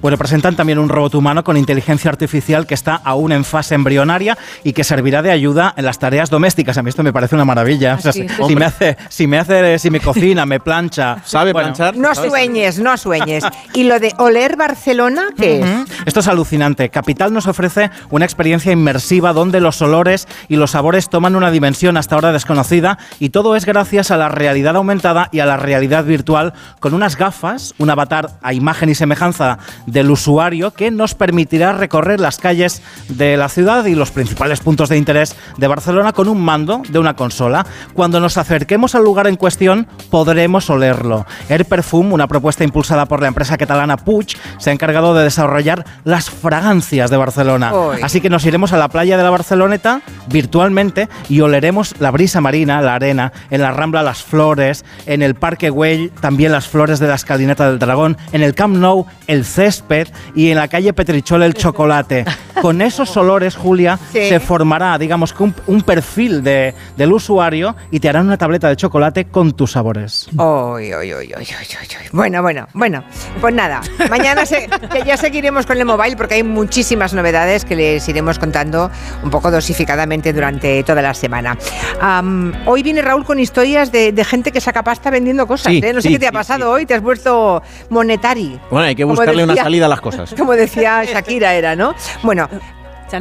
[0.00, 4.38] Bueno, presentan también un robot humano con inteligencia artificial que está aún en fase embrionaria
[4.62, 6.78] y que servirá de ayuda en las tareas domésticas.
[6.78, 7.96] A mí esto me parece una maravilla.
[7.96, 11.18] O sea, sí, si, me hace, si me hace, si me cocina, me plancha.
[11.24, 11.96] ¿Sabe Bueno, planchar?
[11.96, 13.44] No sueñes, no sueñes.
[13.74, 15.66] ¿Y lo de oler Barcelona qué es?
[16.06, 16.88] Esto es alucinante.
[16.90, 21.96] Capital nos ofrece una experiencia inmersiva donde los olores y los sabores toman una dimensión
[21.96, 26.04] hasta ahora desconocida y todo es gracias a la realidad aumentada y a la realidad
[26.04, 29.58] virtual con unas gafas, un avatar a imagen y semejanza
[29.92, 34.88] del usuario que nos permitirá recorrer las calles de la ciudad y los principales puntos
[34.88, 37.66] de interés de Barcelona con un mando de una consola.
[37.94, 41.26] Cuando nos acerquemos al lugar en cuestión podremos olerlo.
[41.48, 45.84] Air Perfume, una propuesta impulsada por la empresa catalana Puig, se ha encargado de desarrollar
[46.04, 47.72] las fragancias de Barcelona.
[48.02, 52.40] Así que nos iremos a la playa de la Barceloneta virtualmente y oleremos la brisa
[52.40, 56.98] marina, la arena, en la Rambla las flores, en el Parque Güell también las flores
[56.98, 59.44] de la escalinata del dragón, en el Camp Nou el
[59.78, 62.24] césped y en la calle Petrichol el chocolate.
[62.60, 64.28] Con esos olores, Julia, Sí.
[64.28, 68.74] se formará, digamos, un, un perfil de- del usuario y te harán una tableta de
[68.74, 70.28] chocolate con tus sabores.
[70.36, 72.08] Uy, uy, uy, uy, uy, uy, uy.
[72.10, 73.04] Bueno, bueno, bueno.
[73.40, 77.76] Pues nada, mañana se- que ya seguiremos con el mobile porque hay muchísimas novedades que
[77.76, 78.90] les iremos contando
[79.22, 81.56] un poco dosificadamente durante toda la semana.
[82.00, 85.72] Am, hoy viene Raúl con historias de, de gente que saca pasta vendiendo cosas.
[85.72, 85.92] Sí, ¿eh?
[85.92, 88.58] No sé sí, qué te ha sí, pasado hoy, te has vuelto monetari.
[88.68, 90.34] Bueno, hay que buscarle una decía- salida a las cosas.
[90.36, 91.94] Como decía Shakira era, ¿no?
[92.22, 92.48] Bueno,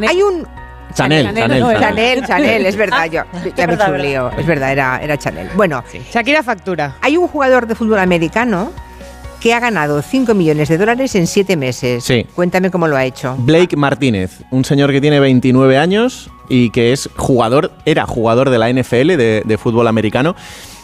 [0.08, 0.48] hay un...
[0.94, 1.80] Chanel, Chanel, Chanel.
[1.80, 5.18] Chanel, Chanel, es verdad, yo Ah, ya me he un lío, es verdad, era, era
[5.18, 5.50] Chanel.
[5.56, 6.96] Bueno, Shakira factura.
[7.02, 8.72] hay un jugador de fútbol americano
[9.42, 12.06] que ha ganado 5 millones de dólares en 7 meses.
[12.06, 12.26] Sí.
[12.34, 13.36] Cuéntame cómo lo ha hecho.
[13.38, 18.58] Blake Martínez, un señor que tiene 29 años y que es jugador, era jugador de
[18.58, 20.36] la NFL, de, de fútbol americano.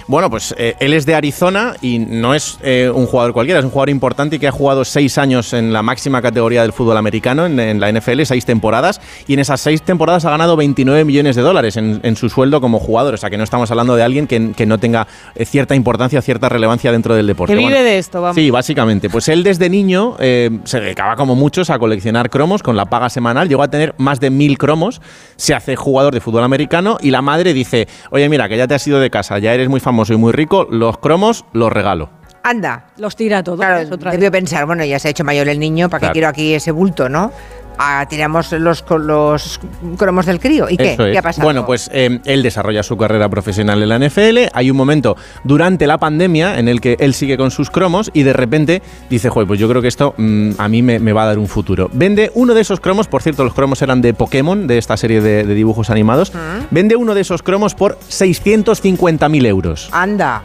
[0.08, 3.66] Bueno, pues eh, él es de Arizona y no es eh, un jugador cualquiera, es
[3.66, 6.98] un jugador importante y que ha jugado seis años en la máxima categoría del fútbol
[6.98, 11.06] americano, en, en la NFL, seis temporadas, y en esas seis temporadas ha ganado 29
[11.06, 13.14] millones de dólares en, en su sueldo como jugador.
[13.14, 16.22] O sea que no estamos hablando de alguien que, que no tenga eh, cierta importancia,
[16.22, 17.54] cierta relevancia dentro del deporte.
[17.54, 18.36] Que vive Bueno, de esto, vamos.
[18.36, 19.10] Sí, básicamente.
[19.10, 23.10] Pues él desde niño eh, se dedicaba como muchos a coleccionar cromos con la paga
[23.10, 23.48] semanal.
[23.48, 25.02] Llegó a tener más de mil cromos.
[25.38, 28.74] Se hace jugador de fútbol americano y la madre dice, oye mira, que ya te
[28.76, 32.10] has ido de casa, ya eres muy famoso y muy rico, los cromos los regalo.
[32.44, 32.88] Anda.
[32.98, 33.60] Los tira todos.
[33.60, 36.54] Claro, debió pensar, bueno, ya se ha hecho mayor el niño, ¿para qué quiero aquí
[36.54, 37.32] ese bulto, no?
[37.78, 39.60] Ah, tiramos los, los
[39.98, 40.70] cromos del crío.
[40.70, 40.94] ¿Y qué?
[40.94, 41.18] Eso ¿Qué es.
[41.18, 41.46] ha pasado?
[41.46, 44.50] Bueno, pues eh, él desarrolla su carrera profesional en la NFL.
[44.54, 48.24] Hay un momento durante la pandemia en el que él sigue con sus cromos y
[48.24, 51.24] de repente dice, joder, pues yo creo que esto mm, a mí me, me va
[51.24, 51.90] a dar un futuro.
[51.94, 55.22] Vende uno de esos cromos, por cierto, los cromos eran de Pokémon, de esta serie
[55.22, 56.32] de, de dibujos animados.
[56.72, 59.90] Vende uno de esos cromos por 650.000 euros.
[59.92, 60.44] Anda.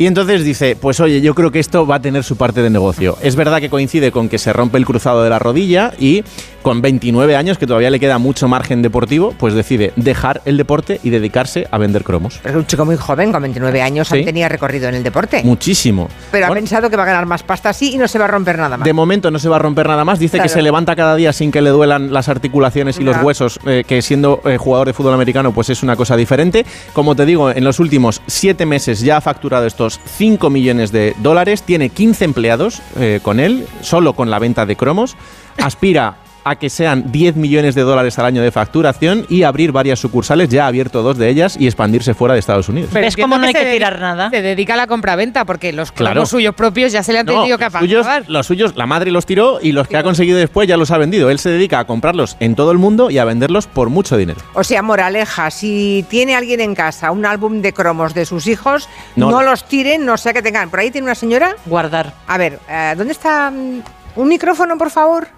[0.00, 2.70] Y entonces dice, pues oye, yo creo que esto va a tener su parte de
[2.70, 3.18] negocio.
[3.20, 6.24] Es verdad que coincide con que se rompe el cruzado de la rodilla y
[6.62, 11.00] con 29 años, que todavía le queda mucho margen deportivo, pues decide dejar el deporte
[11.02, 12.38] y dedicarse a vender cromos.
[12.42, 14.24] Pero es un chico muy joven, con 29 años, Sí.
[14.24, 15.42] tenía recorrido en el deporte.
[15.44, 16.08] Muchísimo.
[16.30, 18.28] Pero ha pensado que va a ganar más pasta así y no se va a
[18.28, 18.84] romper nada más.
[18.84, 20.18] de momento no se va a romper nada más.
[20.18, 23.58] Dice que se levanta cada día sin que le duelan las articulaciones y los huesos,
[23.66, 26.64] eh, que siendo eh, jugador de fútbol americano, pues es una cosa diferente.
[26.92, 31.14] Como te digo, en los últimos siete meses ya ha facturado estos 5 millones de
[31.18, 31.62] dólares.
[31.62, 35.16] Tiene 15 empleados eh, con él, solo con la venta de cromos.
[35.58, 36.16] Aspira
[36.50, 40.48] a que sean 10 millones de dólares al año de facturación y abrir varias sucursales,
[40.48, 42.90] ya ha abierto dos de ellas, y expandirse fuera de Estados Unidos.
[42.92, 44.30] Pero ¿Ves cómo no hay que dedica- tirar nada?
[44.30, 46.26] Se dedica a la compraventa porque los cromos Claro.
[46.26, 48.24] suyos propios ya se le han No, tenido que suyos, pagar.
[48.28, 50.98] los suyos, la madre los tiró y los que ha conseguido después ya los ha
[50.98, 51.30] vendido.
[51.30, 54.40] Él se dedica a comprarlos en todo el mundo y a venderlos por mucho dinero.
[54.54, 58.88] O sea, moraleja, si tiene alguien en casa un álbum de cromos de sus hijos,
[59.16, 59.42] no, No.
[59.42, 60.70] los tiren, no sea que tengan.
[60.70, 61.54] Por ahí tiene una señora.
[61.66, 62.12] Guardar.
[62.26, 63.82] A ver, eh, ¿dónde está mm,
[64.16, 65.28] un micrófono, por favor?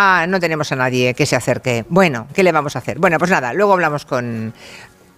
[0.00, 1.84] Ah, no tenemos a nadie que se acerque.
[1.88, 2.98] Bueno, ¿qué le vamos a hacer?
[3.00, 4.54] Bueno, pues nada, luego hablamos con...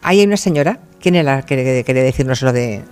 [0.03, 0.79] Ahí hay una señora.
[1.03, 2.83] ¿Quién era la que quiere decirnos lo de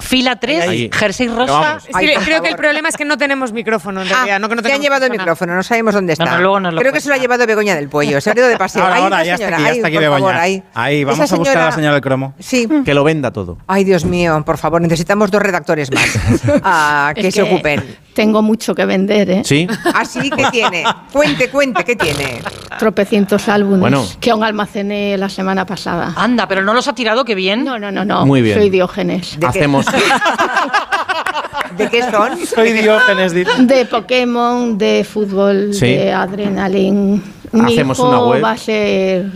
[0.00, 0.90] Fila 3, Ahí.
[0.92, 1.78] jersey rosa.
[1.98, 4.40] que creo que el problema es que no tenemos micrófono, en Ah, realidad.
[4.40, 6.24] no que no te han llevado el micrófono, no sabemos dónde está.
[6.24, 8.30] No, no, luego nos lo Creo que se lo ha llevado Begoña del Pollo, se
[8.30, 8.82] ha ido de paseo.
[8.82, 10.18] Ahora, Ahí, ya está aquí, ya ahí, está aquí Begoña.
[10.20, 10.62] favor, ahí.
[10.74, 12.34] Ahí, vamos Esa a buscar a la señora- del cromo.
[12.38, 12.66] Sí.
[12.84, 13.58] Que lo venda todo.
[13.66, 16.04] Ay, Dios mío, por favor, necesitamos dos redactores más
[16.64, 17.96] ah, que Es se ocupen.
[18.18, 19.42] Tengo mucho que vender, ¿eh?
[19.44, 19.68] Sí.
[19.94, 20.82] Así que tiene.
[21.12, 22.42] Cuente, cuente, ¿qué tiene?
[22.76, 24.04] Tropecientos álbumes Bueno.
[24.18, 26.14] que aún almacené la semana pasada.
[26.16, 27.64] Anda, pero no los ha tirado, qué bien.
[27.64, 28.26] No, no, no, no.
[28.26, 28.58] Muy bien.
[28.58, 29.38] Soy Diógenes.
[29.46, 29.86] Hacemos.
[31.76, 32.44] ¿De qué son?
[32.44, 33.50] Soy Diógenes, dice.
[33.60, 35.86] De Pokémon, de fútbol, Sí.
[35.86, 37.22] de Adrenaline.
[37.52, 38.42] Mi Hacemos hijo una web.
[38.44, 39.26] va a ser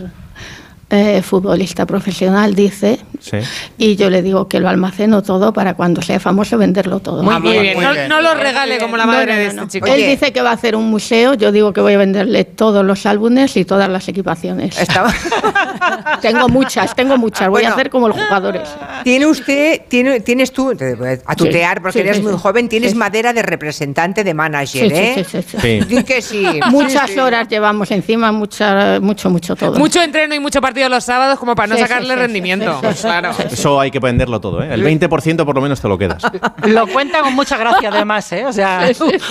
[0.95, 2.99] eh, futbolista profesional, dice.
[3.19, 3.39] Sí.
[3.79, 7.23] Y yo le digo que lo almaceno todo para cuando sea famoso venderlo todo.
[7.23, 7.81] Muy, bien.
[7.81, 9.69] No, no lo regale como la madre no, de este no.
[9.69, 9.87] chico.
[9.87, 12.85] Él dice que va a hacer un museo, yo digo que voy a venderle todos
[12.85, 14.77] los álbumes y todas las equipaciones.
[16.21, 17.71] tengo muchas, tengo muchas, voy Bueno.
[17.71, 18.73] a hacer como el jugador ese.
[19.05, 20.73] Tiene usted, tiene, tienes tú,
[21.27, 22.39] a tutear porque sí, eres sí, muy sí.
[22.41, 22.97] joven, tienes Sí.
[22.99, 25.15] madera de representante de manager, ¿eh?
[25.17, 25.59] sí, sí, sí.
[25.61, 25.81] Sí.
[25.89, 26.61] Di que sí.
[26.69, 27.21] Muchas Sí, sí.
[27.21, 29.79] horas llevamos encima, mucha, mucho, mucho todo.
[29.79, 32.81] Mucho entreno y mucho partido los sábados como para no Sí, sacarle sí, rendimiento.
[32.81, 33.03] sí, sí, sí.
[33.03, 33.31] claro.
[33.51, 34.69] Eso hay que venderlo todo, ¿eh?
[34.73, 36.23] El 20% por lo menos te lo quedas.
[36.67, 38.45] Lo cuenta con mucha gracia, además, ¿eh?
[38.47, 38.89] O sea,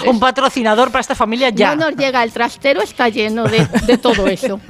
[0.08, 1.76] un patrocinador para esta familia ya.
[1.76, 4.60] No nos llega, el trastero está lleno de, de todo eso.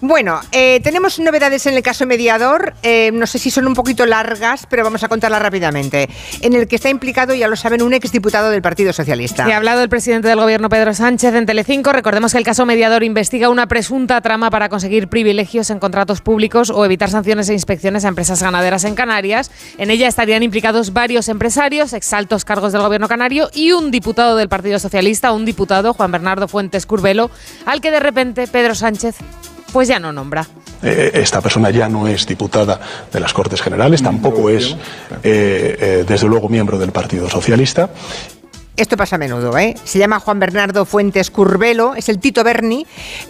[0.00, 2.74] Bueno, eh, tenemos novedades en el caso mediador.
[2.82, 6.08] eh, no sé si son un poquito largas, pero vamos a contarlas rápidamente.
[6.40, 9.44] En el que está implicado, ya lo saben, un exdiputado del Partido Socialista.
[9.46, 11.92] Se ha hablado el presidente del gobierno Pedro Sánchez en Telecinco.
[11.92, 16.70] Recordemos que el caso mediador investiga una presunta trama para conseguir privilegios en contratos públicos
[16.70, 19.50] o evitar sanciones e inspecciones a empresas ganaderas en Canarias.
[19.76, 24.48] En ella estarían implicados varios empresarios, exaltos cargos del gobierno canario y un diputado del
[24.48, 27.30] Partido Socialista, un diputado, Juan Bernardo Fuentes Curbelo,
[27.66, 29.16] al que de repente Pedro Sánchez
[29.72, 30.46] pues ya no nombra.
[30.82, 32.80] Eh, esta persona ya no es diputada
[33.12, 34.76] de las Cortes Generales, tampoco es,
[35.22, 37.90] eh, eh, desde luego, miembro del Partido Socialista.
[38.78, 39.74] Esto pasa a menudo, ¿eh?
[39.82, 42.86] Se llama Juan Bernardo Fuentes Curbelo, es el Tito Berni,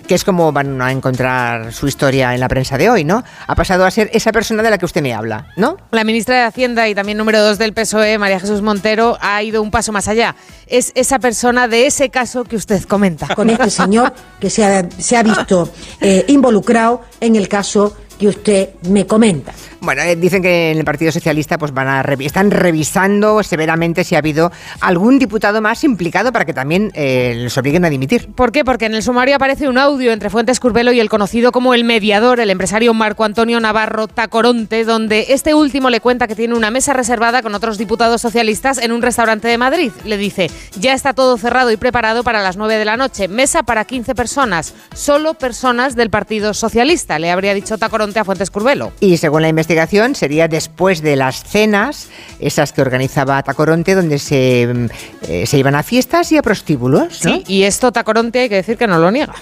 [0.07, 3.25] que es como van a encontrar su historia en la prensa de hoy, ¿no?
[3.47, 5.79] Ha pasado a ser esa persona de la que usted me habla, ¿no?
[5.91, 9.63] La ministra de Hacienda y también número dos del PSOE, María Jesús Montero, ha ido
[9.63, 10.37] un paso más allá.
[10.67, 13.35] Es esa persona de ese caso que usted comenta.
[13.35, 15.71] con este señor que se ha, se ha visto
[16.03, 19.53] eh, involucrado en el caso que usted me comenta.
[19.81, 24.03] Bueno, eh, dicen que en el Partido Socialista pues van a revi- están revisando severamente
[24.03, 24.51] si ha habido
[24.81, 28.29] algún diputado más implicado para que también eh, les obliguen a dimitir.
[28.35, 28.65] ¿Por qué?
[28.65, 31.85] Porque en el sumario aparece un audio entre Fuentes Curbelo y el conocido como el
[31.85, 36.71] mediador, el empresario Marco Antonio Navarro Tacoronte, donde este último le cuenta que tiene una
[36.73, 39.93] mesa reservada con otros diputados socialistas en un restaurante de Madrid.
[40.05, 40.51] Le dice,
[40.81, 43.29] ya está todo cerrado y preparado para las 9 de la noche.
[43.29, 48.51] Mesa para 15 personas, solo personas del Partido Socialista, le habría dicho Tacoronte a Fuentes
[48.51, 48.93] Curbelo.
[49.01, 52.09] Y según la investigación, sería después de las cenas,
[52.41, 54.87] esas que organizaba Tacoronte, donde se, mm,
[55.29, 57.25] eh, se iban a fiestas y a prostíbulos.
[57.25, 57.33] ¿no?
[57.33, 59.35] Sí, y esto Tacoronte hay que decir que no lo niega.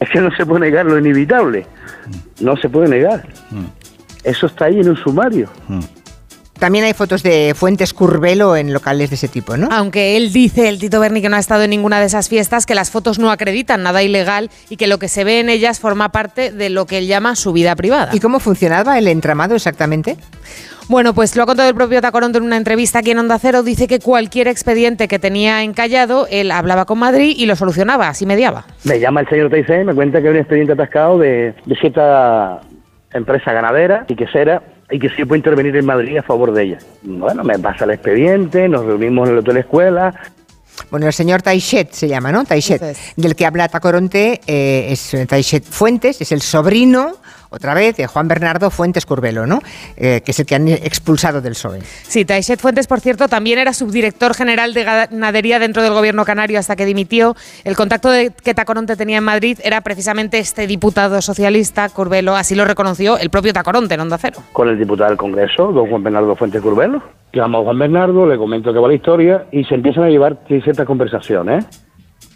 [0.00, 1.66] Es que no se puede negar lo inevitable.
[2.40, 3.26] No se puede negar.
[4.22, 5.48] Eso está ahí en un sumario.
[6.58, 9.68] También hay fotos de Fuentes Curbelo en locales de ese tipo, ¿no?
[9.70, 12.66] Aunque él dice, el Tito Berni, que no ha estado en ninguna de esas fiestas,
[12.66, 15.78] que las fotos no acreditan nada ilegal y que lo que se ve en ellas
[15.78, 18.10] forma parte de lo que él llama su vida privada.
[18.12, 20.16] ¿Y cómo funcionaba el entramado exactamente?
[20.88, 23.62] Bueno, pues lo ha contado el propio Tacoronte en una entrevista aquí en Onda Cero.
[23.62, 28.24] Dice que cualquier expediente que tenía encallado, él hablaba con Madrid y lo solucionaba, así
[28.24, 28.64] mediaba.
[28.84, 31.76] Me llama el señor Teisé y me cuenta que hay un expediente atascado de, de
[31.76, 32.62] cierta
[33.12, 36.78] empresa ganadera y quesera y que sí puede intervenir en Madrid a favor de ella.
[37.02, 40.14] Bueno, me pasa el expediente, nos reunimos en el hotel escuela.
[40.90, 42.44] Bueno, el señor Taichet se llama, ¿no?
[42.44, 42.82] Taichet,
[43.16, 47.16] del que habla Tacoronte, eh, es Taichet Fuentes, es el sobrino,
[47.50, 49.60] otra vez, de Juan Bernardo Fuentes Curbelo, ¿no?
[49.96, 51.80] Eh, que es el que han expulsado del PSOE.
[51.82, 56.58] Sí, Taixet Fuentes, por cierto, también era subdirector general de ganadería dentro del gobierno canario
[56.58, 57.36] hasta que dimitió.
[57.64, 62.54] El contacto de, que Tacoronte tenía en Madrid era precisamente este diputado socialista, Curbelo, así
[62.54, 64.38] lo reconoció el propio Tacoronte en Onda Cero.
[64.52, 67.02] con el diputado del Congreso, don Juan Bernardo Fuentes Curbelo.
[67.32, 70.38] Llamo a Juan Bernardo, le comento que va la historia y se empiezan a llevar
[70.46, 71.87] ciertas conversaciones.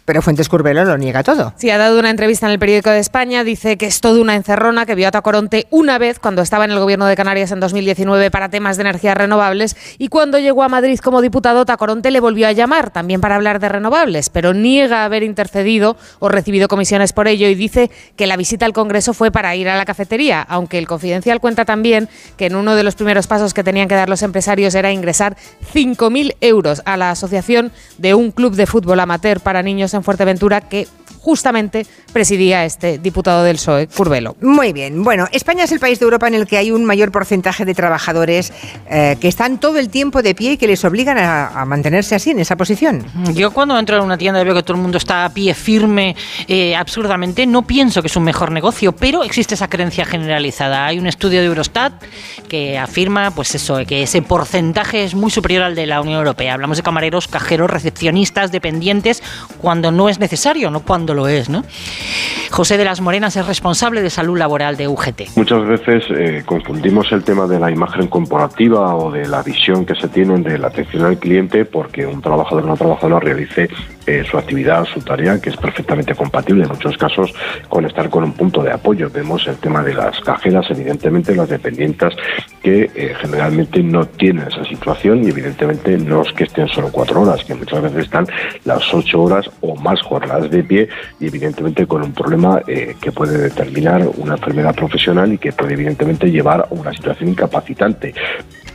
[0.05, 1.53] Pero Fuentes Curbelo lo niega todo.
[1.55, 4.35] Sí, ha dado una entrevista en el periódico de España, dice que es todo una
[4.35, 7.61] encerrona, que vio a Tacoronte una vez cuando estaba en el gobierno de Canarias en
[7.61, 12.19] 2019 para temas de energías renovables y cuando llegó a Madrid como diputado Tacoronte le
[12.19, 17.13] volvió a llamar también para hablar de renovables, pero niega haber intercedido o recibido comisiones
[17.13, 20.41] por ello y dice que la visita al Congreso fue para ir a la cafetería,
[20.41, 23.95] aunque el Confidencial cuenta también que en uno de los primeros pasos que tenían que
[23.95, 25.37] dar los empresarios era ingresar
[25.73, 30.61] 5.000 euros a la asociación de un club de fútbol amateur para niños en Fuerteventura
[30.61, 30.87] que
[31.23, 34.35] justamente presidía este diputado del PSOE, Curbelo.
[34.41, 35.03] Muy bien.
[35.03, 37.73] Bueno, España es el país de Europa en el que hay un mayor porcentaje de
[37.73, 38.51] trabajadores
[38.89, 42.15] eh, que están todo el tiempo de pie y que les obligan a, a mantenerse
[42.15, 43.05] así, en esa posición.
[43.33, 45.53] Yo cuando entro en una tienda y veo que todo el mundo está a pie
[45.53, 46.15] firme
[46.47, 50.85] eh, absurdamente, no pienso que es un mejor negocio, pero existe esa creencia generalizada.
[50.85, 51.93] Hay un estudio de Eurostat
[52.49, 56.53] que afirma, pues eso, que ese porcentaje es muy superior al de la Unión Europea.
[56.53, 59.23] Hablamos de camareros, cajeros, recepcionistas, dependientes,
[59.59, 61.63] cuando no es necesario, no cuando lo es, ¿no?
[62.51, 65.35] José de las Morenas es responsable de salud laboral de UGT.
[65.35, 69.95] Muchas veces eh, confundimos el tema de la imagen corporativa o de la visión que
[69.95, 73.69] se tiene de la atención al cliente porque un trabajador o una trabajadora realice
[74.05, 77.33] eh, su actividad, su tarea, que es perfectamente compatible en muchos casos
[77.69, 79.09] con estar con un punto de apoyo.
[79.09, 82.13] Vemos el tema de las cajeras, evidentemente las dependientes
[82.61, 87.21] que eh, generalmente no tienen esa situación y evidentemente no es que estén solo cuatro
[87.21, 88.27] horas, que muchas veces están
[88.65, 90.89] las ocho horas o más jornadas de pie
[91.19, 95.73] y evidentemente con un problema eh, que puede determinar una enfermedad profesional y que puede
[95.73, 98.13] evidentemente llevar a una situación incapacitante.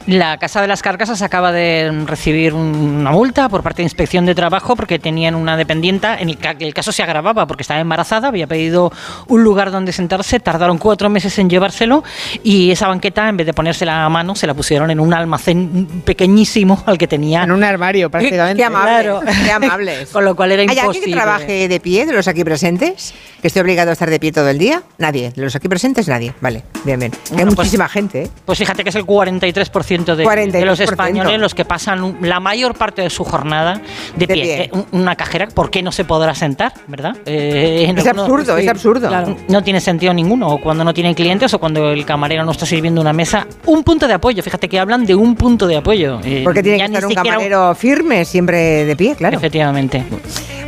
[0.07, 4.35] La Casa de las Carcasas acaba de recibir una multa por parte de Inspección de
[4.35, 8.29] Trabajo porque tenían una dependienta, en el, ca- el caso se agravaba porque estaba embarazada,
[8.29, 8.91] había pedido
[9.27, 12.05] un lugar donde sentarse, tardaron cuatro meses en llevárselo
[12.43, 15.87] y esa banqueta, en vez de ponérsela a mano, se la pusieron en un almacén
[16.07, 17.43] pequeñísimo al que tenía...
[17.43, 18.57] En un armario, prácticamente.
[18.63, 19.21] Qué amable, Claro.
[19.45, 20.09] qué amables.
[20.09, 21.07] Con lo cual era ¿Hay alguien imposible.
[21.07, 23.13] que trabaje de pie de los aquí presentes?
[23.43, 24.83] ¿Que esté obligado a estar de pie todo el día?
[24.97, 25.33] Nadie.
[25.37, 26.09] ¿De los aquí presentes?
[26.09, 26.33] Nadie.
[26.41, 27.13] Vale, bien, bien.
[27.13, 28.31] Hay Bueno, pues- muchísima gente, ¿eh?
[28.47, 30.51] Pues fíjate que es el 43% de, 43%.
[30.53, 33.81] de los españoles los que pasan la mayor parte de su jornada
[34.17, 34.35] de, pie.
[34.43, 34.63] pie.
[34.65, 36.73] Eh, un- Una cajera, ¿por qué no se podrá sentar?
[36.87, 37.17] ¿Verdad?
[37.27, 39.09] Eh, Es algunos- absurdo, es absurdo.
[39.09, 40.49] Claro, no tiene sentido ninguno.
[40.49, 43.47] O cuando no tienen clientes o cuando el camarero no está sirviendo una mesa.
[43.67, 44.43] Un punto de apoyo.
[44.43, 46.21] Fíjate que hablan de un punto de apoyo.
[46.25, 49.37] Eh, Porque tiene que estar un camarero firme, siempre de pie, claro.
[49.37, 50.05] Efectivamente.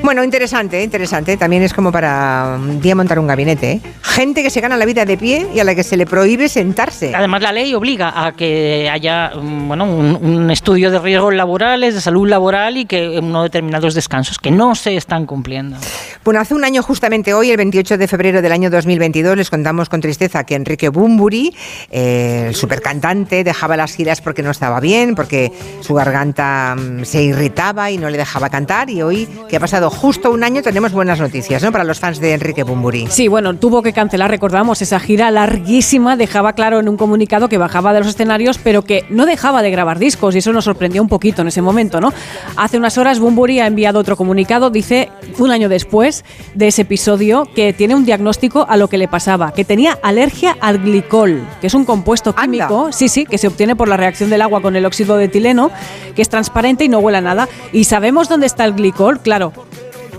[0.02, 1.36] Bueno, interesante, interesante.
[1.36, 3.72] También es como para un día montar un gabinete.
[3.72, 3.80] ¿eh?
[4.00, 6.48] Gente que se gana la vida de pie y a la que se le prohíbe
[6.48, 7.14] sentarse.
[7.14, 11.94] Además, la ley obliga a que haya mm, bueno, un, un estudio de riesgos laborales,
[11.94, 15.76] de salud laboral y que unos determinados descansos que no se están cumpliendo.
[16.24, 19.88] Bueno, hace un año justamente hoy, el 28 de febrero del año 2022, les contamos
[19.88, 21.54] con tristeza que Enrique Bumburi,
[21.90, 27.22] eh, el supercantante, dejaba las giras porque no estaba bien, porque su garganta mm, se
[27.22, 28.88] irritaba y no le dejaba cantar.
[28.90, 31.72] Y hoy, que ha pasado justo un año, tenemos buenas noticias, ¿no?
[31.72, 33.08] Para los fans de Enrique Bumburi.
[33.08, 37.58] Sí, bueno, tuvo que cancelar, recordamos, esa gira larguísima, dejaba claro en un comunicado que
[37.58, 41.02] bajaba de los escenarios, pero que no dejaba de grabar discos, y eso nos sorprendió
[41.02, 42.12] un poquito en ese momento, ¿no?
[42.56, 46.24] Hace unas horas Bumburi ha enviado otro comunicado, dice, un año después
[46.54, 50.56] de ese episodio, que tiene un diagnóstico a lo que le pasaba, que tenía alergia
[50.60, 54.30] al glicol, que es un compuesto químico, sí, sí, que se obtiene por la reacción
[54.30, 55.70] del agua con el óxido de etileno,
[56.14, 57.48] que es transparente y no huele a nada.
[57.72, 59.20] ¿Y sabemos dónde está el glicol?
[59.20, 59.52] Claro,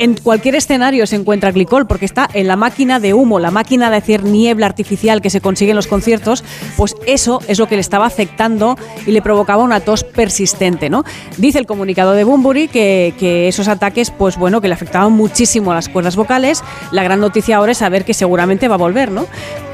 [0.04, 3.90] en cualquier escenario se encuentra glicol porque está en la máquina de humo, la máquina
[3.90, 6.44] de hacer niebla artificial que se consigue en los conciertos,
[6.78, 11.04] pues eso es lo que le estaba afectando y le provocaba una tos persistente, ¿no?
[11.38, 15.72] Dice el comunicado de Bumburi que, que esos ataques, pues bueno, que le afectaban muchísimo
[15.72, 16.64] a las cuerdas vocales.
[16.92, 19.28] La gran noticia ahora es saber que seguramente va a volver, ¿no?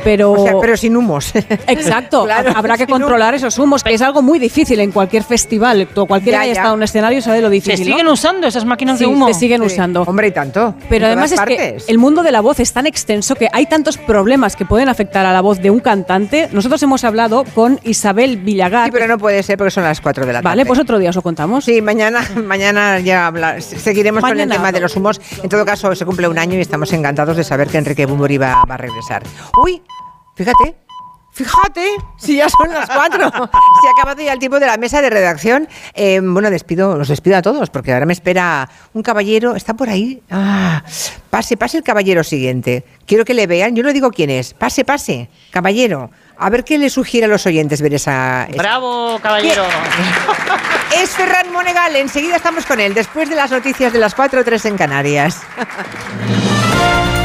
[0.04, 1.34] Pero, O sea, pero sin humos.
[1.68, 3.00] Exacto, Claro, habrá que humos.
[3.00, 5.88] controlar esos humos, que es algo muy difícil en cualquier festival.
[6.08, 6.60] Cualquiera Ya, que haya ya.
[6.62, 7.90] estado en un escenario sabe lo Se difícil.
[7.90, 7.96] ¿no?
[7.96, 9.28] siguen usando esas máquinas Sí, de humo.
[9.28, 10.06] se siguen usando.
[10.18, 10.74] Hombre, y tanto.
[10.90, 13.68] Pero En además es que el mundo de la voz es tan extenso que hay
[13.68, 16.50] tantos problemas que pueden afectar a la voz de un cantante.
[16.54, 18.86] Nosotros hemos hablado con Isabel Villagar.
[18.86, 20.50] Sí, pero no puede ser porque son las 4 de la tarde.
[20.50, 21.66] Vale, pues otro día os lo contamos.
[21.66, 25.22] Sí, mañana, mañana ya habla- seguiremos con el tema de los humos.
[25.44, 28.40] En todo caso, se cumple un año y estamos encantados de saber que Enrique Bumburi
[28.40, 29.22] va, va a regresar.
[29.64, 29.84] Uy,
[30.36, 30.87] fíjate.
[31.38, 33.30] Fíjate, si ya son las cuatro.
[33.32, 35.68] Se ha acabado ya el tiempo de la mesa de redacción.
[35.94, 39.56] Eh, bueno, despido, los despido a todos, porque ahora me espera un caballero.
[39.56, 40.24] ¿Está por ahí?
[40.32, 40.82] Ah,
[41.30, 42.84] pase, pase el caballero siguiente.
[43.06, 43.76] Quiero que le vean.
[43.76, 44.56] Yo no digo quién es.
[44.56, 46.10] Pase, pase, caballero.
[46.40, 48.46] A ver qué le sugiere a los oyentes ver esa.
[48.50, 49.64] esa- Bravo, caballero.
[51.00, 51.96] es Ferran Monegal.
[51.98, 55.40] Enseguida estamos con él, después de las noticias de las 4 o 3 en Canarias.